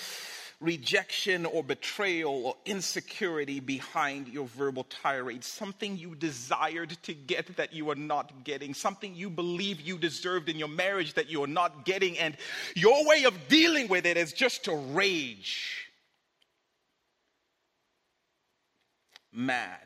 [0.60, 5.43] rejection or betrayal or insecurity behind your verbal tirade?
[5.43, 10.47] Something you desired to get that you are not getting, something you believe you deserved
[10.47, 12.38] in your marriage that you are not getting, and
[12.76, 15.87] your way of dealing with it is just to rage
[19.38, 19.80] mad.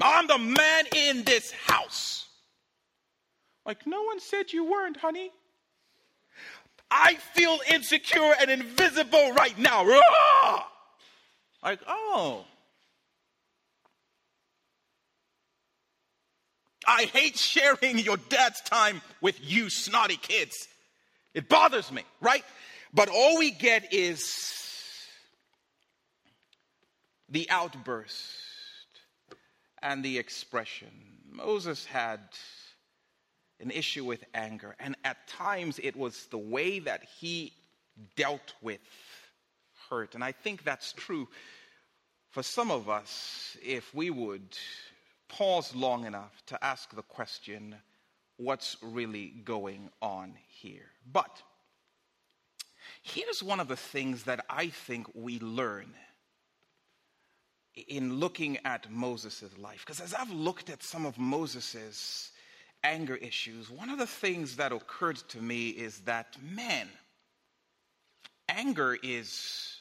[0.00, 2.26] I'm the man in this house.
[3.64, 5.30] Like, no one said you weren't, honey.
[6.90, 9.84] I feel insecure and invisible right now.
[11.62, 12.44] Like, oh.
[16.86, 20.68] I hate sharing your dad's time with you snotty kids.
[21.34, 22.44] It bothers me, right?
[22.94, 24.22] But all we get is
[27.28, 28.14] the outburst
[29.82, 30.88] and the expression.
[31.30, 32.20] Moses had
[33.60, 37.52] an issue with anger, and at times it was the way that he
[38.16, 38.80] dealt with
[39.88, 40.14] hurt.
[40.14, 41.28] And I think that's true
[42.30, 44.58] for some of us, if we would
[45.28, 47.74] pause long enough to ask the question,
[48.36, 50.90] what's really going on here?
[51.10, 51.42] But
[53.02, 55.94] here's one of the things that I think we learn
[57.76, 59.84] in looking at Moses' life.
[59.84, 62.32] Because as I've looked at some of Moses'
[62.82, 66.88] anger issues, one of the things that occurred to me is that, man,
[68.48, 69.76] anger is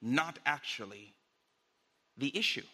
[0.00, 1.14] not actually
[2.16, 2.64] the issue.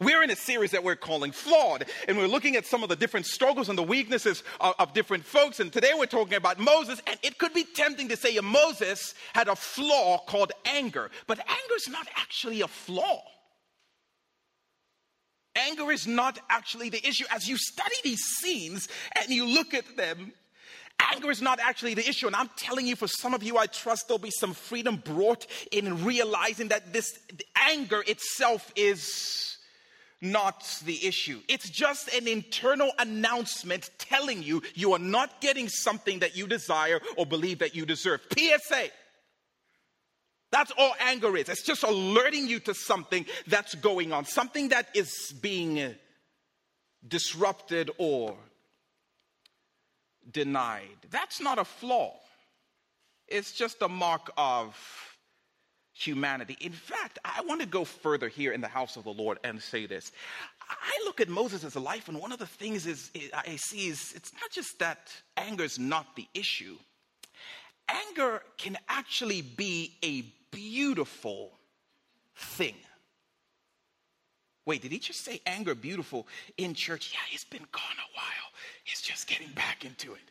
[0.00, 2.96] We're in a series that we're calling Flawed, and we're looking at some of the
[2.96, 5.60] different struggles and the weaknesses of, of, different folks.
[5.60, 9.48] And today we're talking about Moses, and it could be tempting to say Moses had
[9.48, 13.22] a flaw called anger, but anger is not actually a flaw.
[15.56, 17.24] Anger is not actually the issue.
[17.30, 20.32] As you study these scenes and you look at them,
[21.12, 22.26] anger is not actually the issue.
[22.26, 25.46] And I'm telling you, for some of you, I trust there'll be some freedom brought
[25.70, 27.16] in realizing that this
[27.56, 29.53] anger itself is
[30.24, 31.40] not the issue.
[31.48, 37.00] It's just an internal announcement telling you you are not getting something that you desire
[37.16, 38.20] or believe that you deserve.
[38.36, 38.88] PSA.
[40.50, 41.48] That's all anger is.
[41.48, 45.94] It's just alerting you to something that's going on, something that is being
[47.06, 48.36] disrupted or
[50.30, 50.96] denied.
[51.10, 52.14] That's not a flaw,
[53.28, 55.13] it's just a mark of
[55.94, 56.56] humanity.
[56.60, 59.62] In fact, I want to go further here in the house of the Lord and
[59.62, 60.12] say this.
[60.60, 64.32] I look at Moses' life, and one of the things is, I see is it's
[64.34, 66.76] not just that anger is not the issue.
[67.88, 71.52] Anger can actually be a beautiful
[72.34, 72.74] thing.
[74.66, 76.26] Wait, did he just say anger beautiful
[76.56, 77.12] in church?
[77.12, 78.50] Yeah, he's been gone a while.
[78.82, 80.22] He's just getting back into it.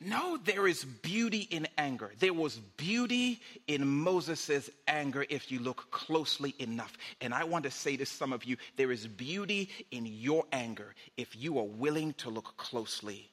[0.00, 2.12] No, there is beauty in anger.
[2.20, 6.96] There was beauty in Moses' anger if you look closely enough.
[7.20, 10.94] And I want to say to some of you there is beauty in your anger
[11.16, 13.28] if you are willing to look closely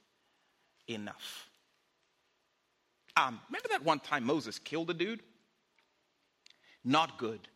[0.87, 1.49] enough.
[3.15, 5.21] Um, remember that one time Moses killed a dude?
[6.83, 7.47] Not good.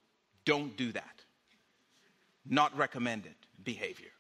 [0.46, 1.24] Don't do that.
[2.48, 4.12] Not recommended behavior.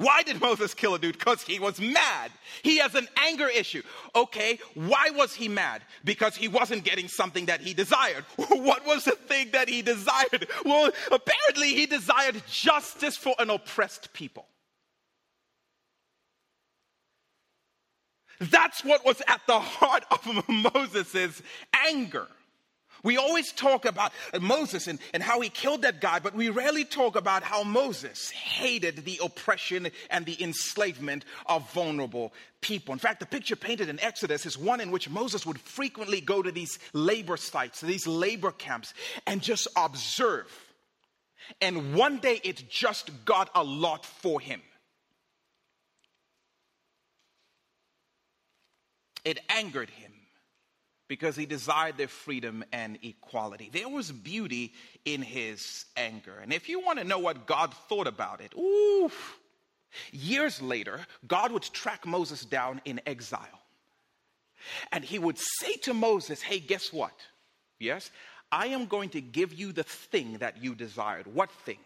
[0.00, 1.18] Why did Moses kill a dude?
[1.18, 2.30] Because he was mad.
[2.62, 3.82] He has an anger issue.
[4.16, 5.82] Okay, why was he mad?
[6.04, 8.24] Because he wasn't getting something that he desired.
[8.48, 10.48] what was the thing that he desired?
[10.64, 14.46] Well, apparently he desired justice for an oppressed people.
[18.40, 21.42] That's what was at the heart of Moses'
[21.74, 22.26] anger.
[23.02, 26.84] We always talk about Moses and, and how he killed that guy, but we rarely
[26.84, 32.92] talk about how Moses hated the oppression and the enslavement of vulnerable people.
[32.92, 36.42] In fact, the picture painted in Exodus is one in which Moses would frequently go
[36.42, 38.92] to these labor sites, these labor camps,
[39.26, 40.46] and just observe.
[41.60, 44.60] And one day it just got a lot for him.
[49.24, 50.09] It angered him
[51.10, 53.68] because he desired their freedom and equality.
[53.72, 54.72] There was beauty
[55.04, 56.38] in his anger.
[56.40, 59.10] And if you want to know what God thought about it, ooh,
[60.12, 63.60] years later, God would track Moses down in exile.
[64.92, 67.18] And he would say to Moses, Hey, guess what?
[67.80, 68.12] Yes,
[68.52, 71.26] I am going to give you the thing that you desired.
[71.26, 71.80] What thing?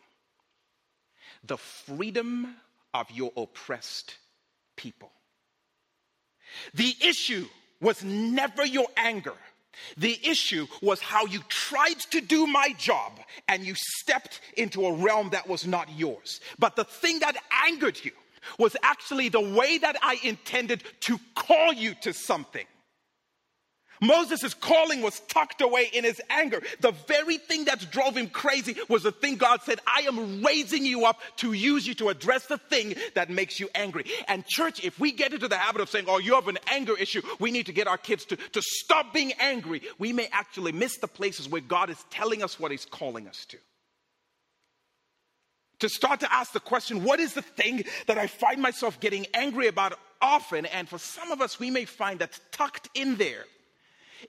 [1.45, 2.55] The freedom
[2.93, 4.19] of your oppressed
[4.77, 5.13] people.
[6.75, 7.47] The issue
[7.85, 9.35] was never your anger.
[9.97, 14.93] The issue was how you tried to do my job and you stepped into a
[14.95, 16.41] realm that was not yours.
[16.59, 18.13] But the thing that angered you
[18.59, 22.67] was actually the way that I intended to call you to something.
[24.01, 26.63] Moses' calling was tucked away in his anger.
[26.81, 30.85] The very thing that drove him crazy was the thing God said, I am raising
[30.85, 34.05] you up to use you to address the thing that makes you angry.
[34.29, 36.97] And, church, if we get into the habit of saying, Oh, you have an anger
[36.97, 40.73] issue, we need to get our kids to, to stop being angry, we may actually
[40.73, 43.59] miss the places where God is telling us what He's calling us to.
[45.81, 49.27] To start to ask the question, What is the thing that I find myself getting
[49.35, 50.67] angry about often?
[50.67, 53.45] And for some of us, we may find that tucked in there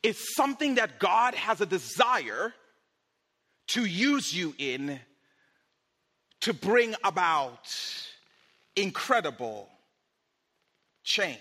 [0.04, 2.54] is something that God has a desire
[3.68, 5.00] to use you in
[6.42, 7.68] to bring about
[8.76, 9.70] incredible
[11.04, 11.40] change.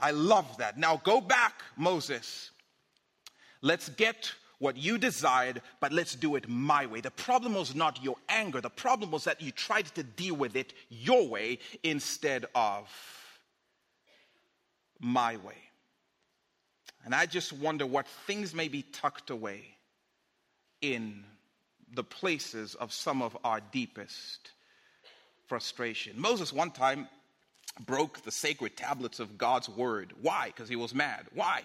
[0.00, 0.78] I love that.
[0.78, 2.50] Now go back, Moses.
[3.60, 7.00] Let's get what you desired, but let's do it my way.
[7.00, 10.56] The problem was not your anger, the problem was that you tried to deal with
[10.56, 12.88] it your way instead of
[15.00, 15.56] my way.
[17.04, 19.76] And I just wonder what things may be tucked away
[20.80, 21.24] in
[21.94, 24.50] the places of some of our deepest
[25.46, 26.20] frustration.
[26.20, 27.08] Moses, one time,
[27.86, 30.12] broke the sacred tablets of God's word.
[30.20, 30.46] Why?
[30.46, 31.26] Because he was mad.
[31.34, 31.62] Why?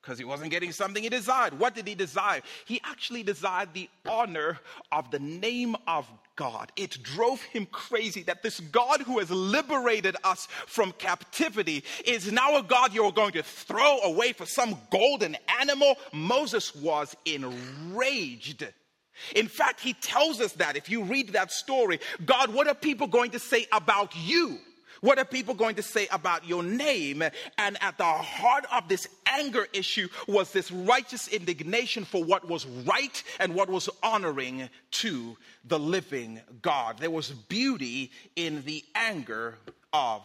[0.00, 1.58] Because he wasn't getting something he desired.
[1.58, 2.40] What did he desire?
[2.66, 4.58] He actually desired the honor
[4.92, 6.06] of the name of
[6.38, 6.70] God.
[6.76, 12.56] It drove him crazy that this God who has liberated us from captivity is now
[12.56, 15.96] a God you're going to throw away for some golden animal.
[16.12, 18.64] Moses was enraged.
[19.34, 23.08] In fact, he tells us that if you read that story, God, what are people
[23.08, 24.58] going to say about you?
[25.00, 27.22] What are people going to say about your name?
[27.58, 32.66] And at the heart of this anger issue was this righteous indignation for what was
[32.66, 36.98] right and what was honoring to the living God.
[36.98, 39.58] There was beauty in the anger
[39.92, 40.22] of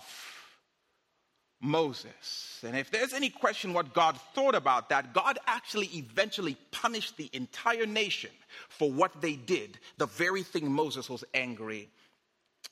[1.62, 2.60] Moses.
[2.64, 7.30] And if there's any question what God thought about that, God actually eventually punished the
[7.32, 8.32] entire nation
[8.68, 12.03] for what they did, the very thing Moses was angry about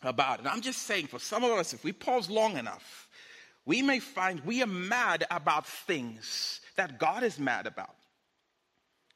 [0.03, 0.45] it.
[0.45, 3.07] I'm just saying, for some of us, if we pause long enough,
[3.65, 7.95] we may find we are mad about things that God is mad about.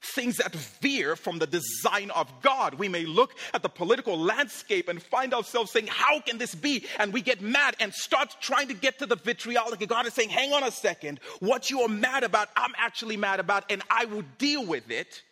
[0.02, 2.76] Things that veer from the design of God.
[2.76, 6.86] We may look at the political landscape and find ourselves saying, How can this be?
[7.00, 9.80] And we get mad and start trying to get to the vitriolic.
[9.80, 11.20] And God is saying, Hang on a second.
[11.40, 15.24] What you are mad about, I'm actually mad about, and I will deal with it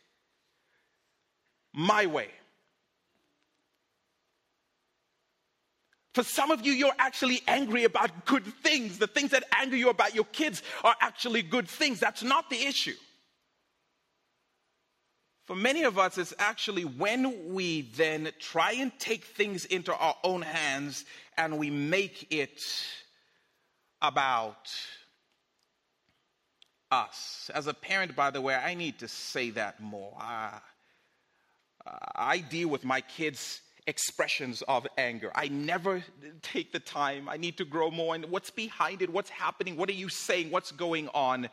[1.72, 2.30] my way.
[6.14, 9.00] For some of you, you're actually angry about good things.
[9.00, 12.00] The things that anger you about your kids are actually good things.
[12.00, 12.96] That's not the issue.
[15.46, 20.16] For many of us, it's actually when we then try and take things into our
[20.24, 21.04] own hands
[21.36, 22.62] and we make it
[24.02, 24.72] about
[26.92, 27.50] us.
[27.54, 30.16] As a parent, by the way, I need to say that more.
[30.18, 30.60] I,
[31.86, 35.32] uh, I deal with my kids expressions of anger.
[35.36, 36.04] I never
[36.42, 37.28] take the time.
[37.28, 38.16] I need to grow more.
[38.16, 39.12] And what's behind it?
[39.12, 39.78] What's happening?
[39.78, 40.52] What are you saying?
[40.52, 41.50] What's going on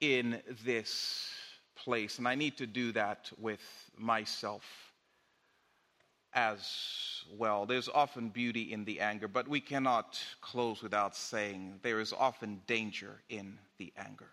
[0.00, 1.30] in this
[1.76, 2.18] place?
[2.18, 3.60] And I need to do that with
[3.96, 4.64] myself
[6.34, 7.66] as well.
[7.66, 12.60] There's often beauty in the anger, but we cannot close without saying there is often
[12.66, 14.28] danger in the anger.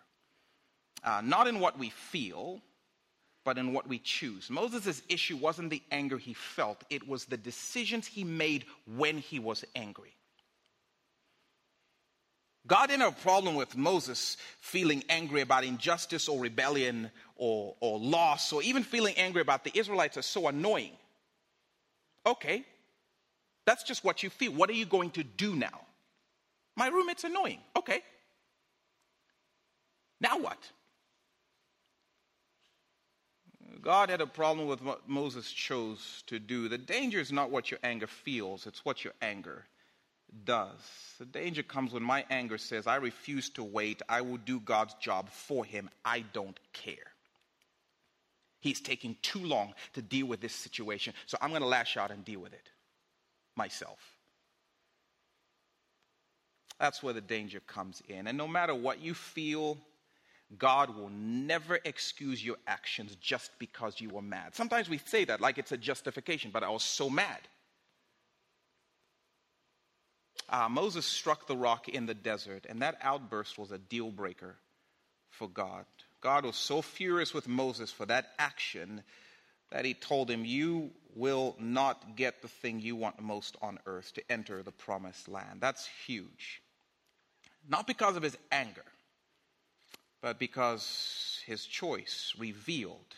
[1.02, 2.60] Uh, not in what we feel,
[3.46, 4.50] but in what we choose.
[4.50, 8.64] Moses' issue wasn't the anger he felt, it was the decisions he made
[8.96, 10.12] when he was angry.
[12.66, 18.00] God didn't have a problem with Moses feeling angry about injustice or rebellion or, or
[18.00, 20.90] loss or even feeling angry about the Israelites are so annoying.
[22.26, 22.64] Okay,
[23.64, 24.50] that's just what you feel.
[24.50, 25.82] What are you going to do now?
[26.74, 27.60] My roommate's annoying.
[27.76, 28.02] Okay.
[30.20, 30.58] Now what?
[33.86, 36.68] God had a problem with what Moses chose to do.
[36.68, 39.64] The danger is not what your anger feels, it's what your anger
[40.44, 40.80] does.
[41.20, 44.94] The danger comes when my anger says, I refuse to wait, I will do God's
[44.94, 47.12] job for him, I don't care.
[48.58, 52.10] He's taking too long to deal with this situation, so I'm going to lash out
[52.10, 52.68] and deal with it
[53.54, 54.00] myself.
[56.80, 58.26] That's where the danger comes in.
[58.26, 59.78] And no matter what you feel,
[60.58, 64.54] God will never excuse your actions just because you were mad.
[64.54, 67.40] Sometimes we say that like it's a justification, but I was so mad.
[70.48, 74.54] Uh, Moses struck the rock in the desert, and that outburst was a deal breaker
[75.30, 75.84] for God.
[76.20, 79.02] God was so furious with Moses for that action
[79.70, 84.12] that he told him, You will not get the thing you want most on earth
[84.14, 85.60] to enter the promised land.
[85.60, 86.62] That's huge.
[87.68, 88.84] Not because of his anger,
[90.26, 93.14] but because his choice revealed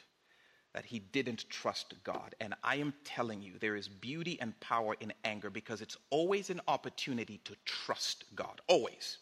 [0.75, 2.35] that he didn't trust God.
[2.39, 6.51] And I am telling you, there is beauty and power in anger because it's always
[6.51, 8.61] an opportunity to trust God.
[8.67, 9.17] Always.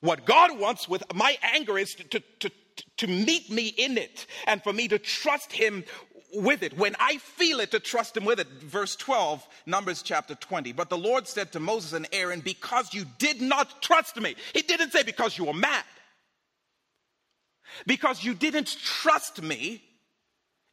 [0.00, 2.50] What God wants with my anger is to, to, to,
[2.98, 5.82] to meet me in it and for me to trust Him
[6.34, 6.76] with it.
[6.76, 8.48] When I feel it, to trust Him with it.
[8.48, 10.72] Verse 12, Numbers chapter 20.
[10.72, 14.36] But the Lord said to Moses and Aaron, Because you did not trust me.
[14.52, 15.84] He didn't say because you were mad.
[17.86, 19.82] Because you didn't trust me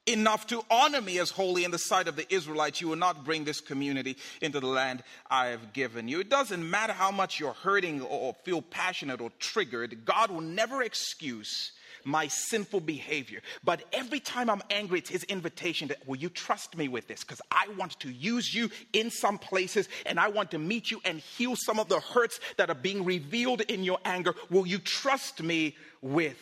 [0.06, 3.26] enough to honor me as holy in the sight of the Israelites, you will not
[3.26, 6.20] bring this community into the land I have given you.
[6.20, 10.84] It doesn't matter how much you're hurting or feel passionate or triggered, God will never
[10.84, 11.72] excuse
[12.06, 13.42] my sinful behavior.
[13.64, 17.22] But every time I'm angry, it's his invitation that, will you trust me with this?
[17.22, 21.02] Because I want to use you in some places and I want to meet you
[21.04, 24.34] and heal some of the hurts that are being revealed in your anger.
[24.50, 26.38] Will you trust me with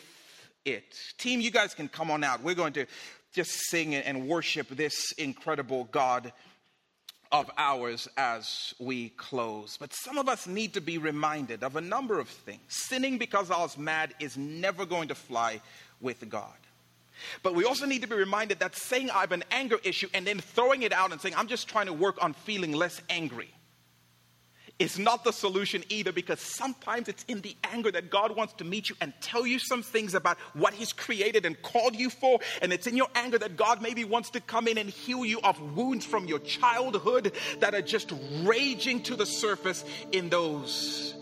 [0.64, 0.94] it?
[1.18, 2.42] Team, you guys can come on out.
[2.42, 2.86] We're going to
[3.32, 6.32] just sing and worship this incredible God
[7.34, 9.76] of ours as we close.
[9.76, 12.60] But some of us need to be reminded of a number of things.
[12.68, 15.60] Sinning because I was mad is never going to fly
[16.00, 16.54] with God.
[17.42, 20.24] But we also need to be reminded that saying I have an anger issue and
[20.24, 23.52] then throwing it out and saying I'm just trying to work on feeling less angry
[24.78, 28.64] is not the solution either because sometimes it's in the anger that God wants to
[28.64, 32.40] meet you and tell you some things about what He's created and called you for.
[32.60, 35.40] And it's in your anger that God maybe wants to come in and heal you
[35.42, 38.12] of wounds from your childhood that are just
[38.42, 41.14] raging to the surface in those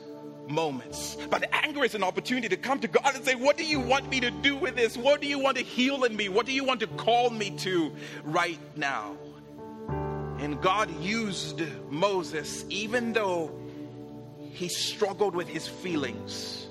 [0.49, 1.17] moments.
[1.31, 4.09] But anger is an opportunity to come to God and say, What do you want
[4.09, 4.97] me to do with this?
[4.97, 6.29] What do you want to heal in me?
[6.29, 7.93] What do you want to call me to
[8.25, 9.17] right now?
[10.43, 13.53] And God used Moses, even though
[14.53, 16.67] he struggled with his feelings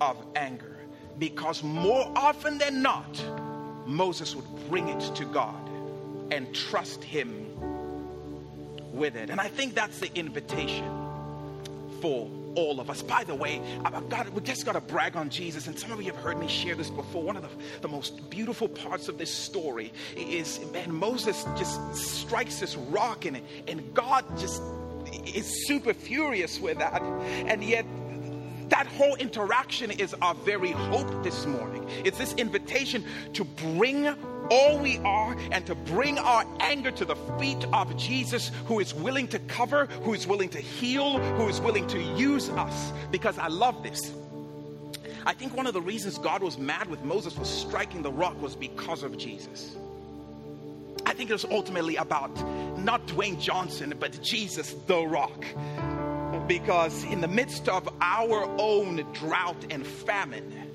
[0.00, 0.76] of anger,
[1.18, 3.20] because more often than not,
[3.84, 5.68] Moses would bring it to God
[6.30, 7.48] and trust him
[8.92, 9.28] with it.
[9.28, 10.88] And I think that's the invitation
[12.00, 13.02] for all of us.
[13.02, 15.68] By the way, I've got, we just got to brag on Jesus.
[15.68, 17.22] And some of you have heard me share this before.
[17.22, 17.50] One of the,
[17.82, 23.40] the most beautiful parts of this story is, man, Moses just strikes this rock and
[23.94, 24.60] God just
[25.26, 27.02] is super furious with that.
[27.02, 27.86] And yet,
[28.68, 31.86] that whole interaction is our very hope this morning.
[32.04, 33.04] It's this invitation
[33.34, 34.06] to bring
[34.50, 38.94] all we are and to bring our anger to the feet of Jesus, who is
[38.94, 42.92] willing to cover, who is willing to heal, who is willing to use us.
[43.10, 44.12] Because I love this.
[45.24, 48.40] I think one of the reasons God was mad with Moses for striking the rock
[48.40, 49.76] was because of Jesus.
[51.04, 52.30] I think it was ultimately about
[52.78, 55.44] not Dwayne Johnson, but Jesus, the rock.
[56.46, 60.65] Because in the midst of our own drought and famine,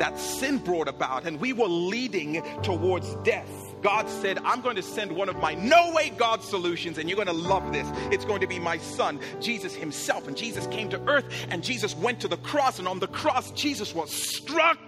[0.00, 3.48] that sin brought about, and we were leading towards death.
[3.82, 7.16] God said, I'm going to send one of my no way God solutions, and you're
[7.16, 7.86] going to love this.
[8.12, 10.26] It's going to be my son, Jesus himself.
[10.26, 13.50] And Jesus came to earth, and Jesus went to the cross, and on the cross,
[13.52, 14.80] Jesus was struck.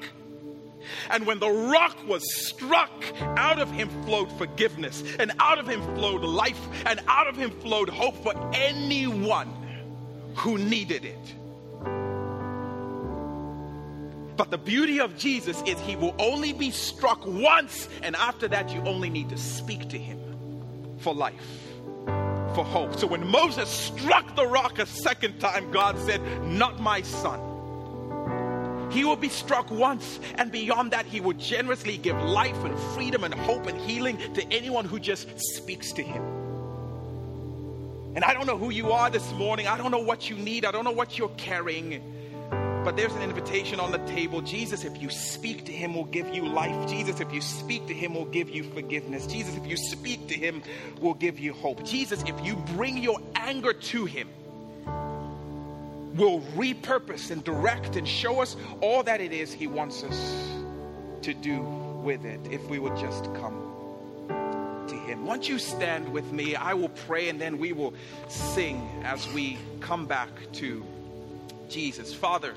[1.11, 2.91] And when the rock was struck,
[3.21, 7.51] out of him flowed forgiveness, and out of him flowed life, and out of him
[7.61, 9.53] flowed hope for anyone
[10.37, 11.35] who needed it.
[14.37, 18.72] But the beauty of Jesus is he will only be struck once, and after that,
[18.72, 20.18] you only need to speak to him
[20.99, 21.68] for life,
[22.55, 22.97] for hope.
[22.97, 27.41] So when Moses struck the rock a second time, God said, Not my son.
[28.91, 33.24] He will be struck once, and beyond that, he will generously give life and freedom
[33.24, 36.22] and hope and healing to anyone who just speaks to him.
[38.14, 39.66] And I don't know who you are this morning.
[39.66, 40.66] I don't know what you need.
[40.66, 42.12] I don't know what you're carrying.
[42.85, 44.41] But there's an invitation on the table.
[44.41, 46.89] Jesus, if you speak to him, will give you life.
[46.89, 49.24] Jesus, if you speak to him, will give you forgiveness.
[49.26, 50.62] Jesus, if you speak to him,
[51.01, 51.85] will give you hope.
[51.85, 54.28] Jesus, if you bring your anger to him,
[56.16, 60.49] will repurpose and direct and show us all that it is he wants us
[61.22, 61.61] to do
[62.03, 63.62] with it if we would just come
[64.89, 65.24] to him.
[65.24, 67.95] Once you stand with me, I will pray and then we will
[68.28, 70.85] sing as we come back to
[71.68, 72.12] Jesus.
[72.12, 72.55] Father,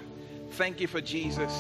[0.56, 1.51] Thank you for Jesus.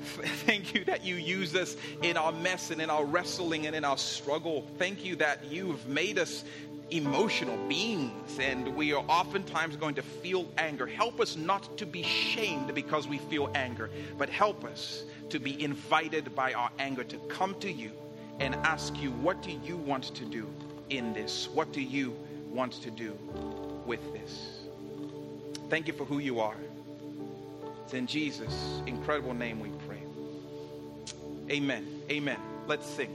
[0.00, 3.84] Thank you that you use us in our mess and in our wrestling and in
[3.84, 4.64] our struggle.
[4.78, 6.44] Thank you that you've made us
[6.92, 10.86] emotional beings and we are oftentimes going to feel anger.
[10.86, 15.60] Help us not to be shamed because we feel anger, but help us to be
[15.60, 17.90] invited by our anger to come to you
[18.38, 20.48] and ask you, What do you want to do
[20.88, 21.48] in this?
[21.52, 22.16] What do you
[22.48, 23.18] want to do
[23.86, 24.60] with this?
[25.68, 26.56] Thank you for who you are.
[27.90, 29.98] It's in Jesus' incredible name we pray.
[31.50, 31.84] Amen.
[32.08, 32.38] Amen.
[32.68, 33.10] Let's sing.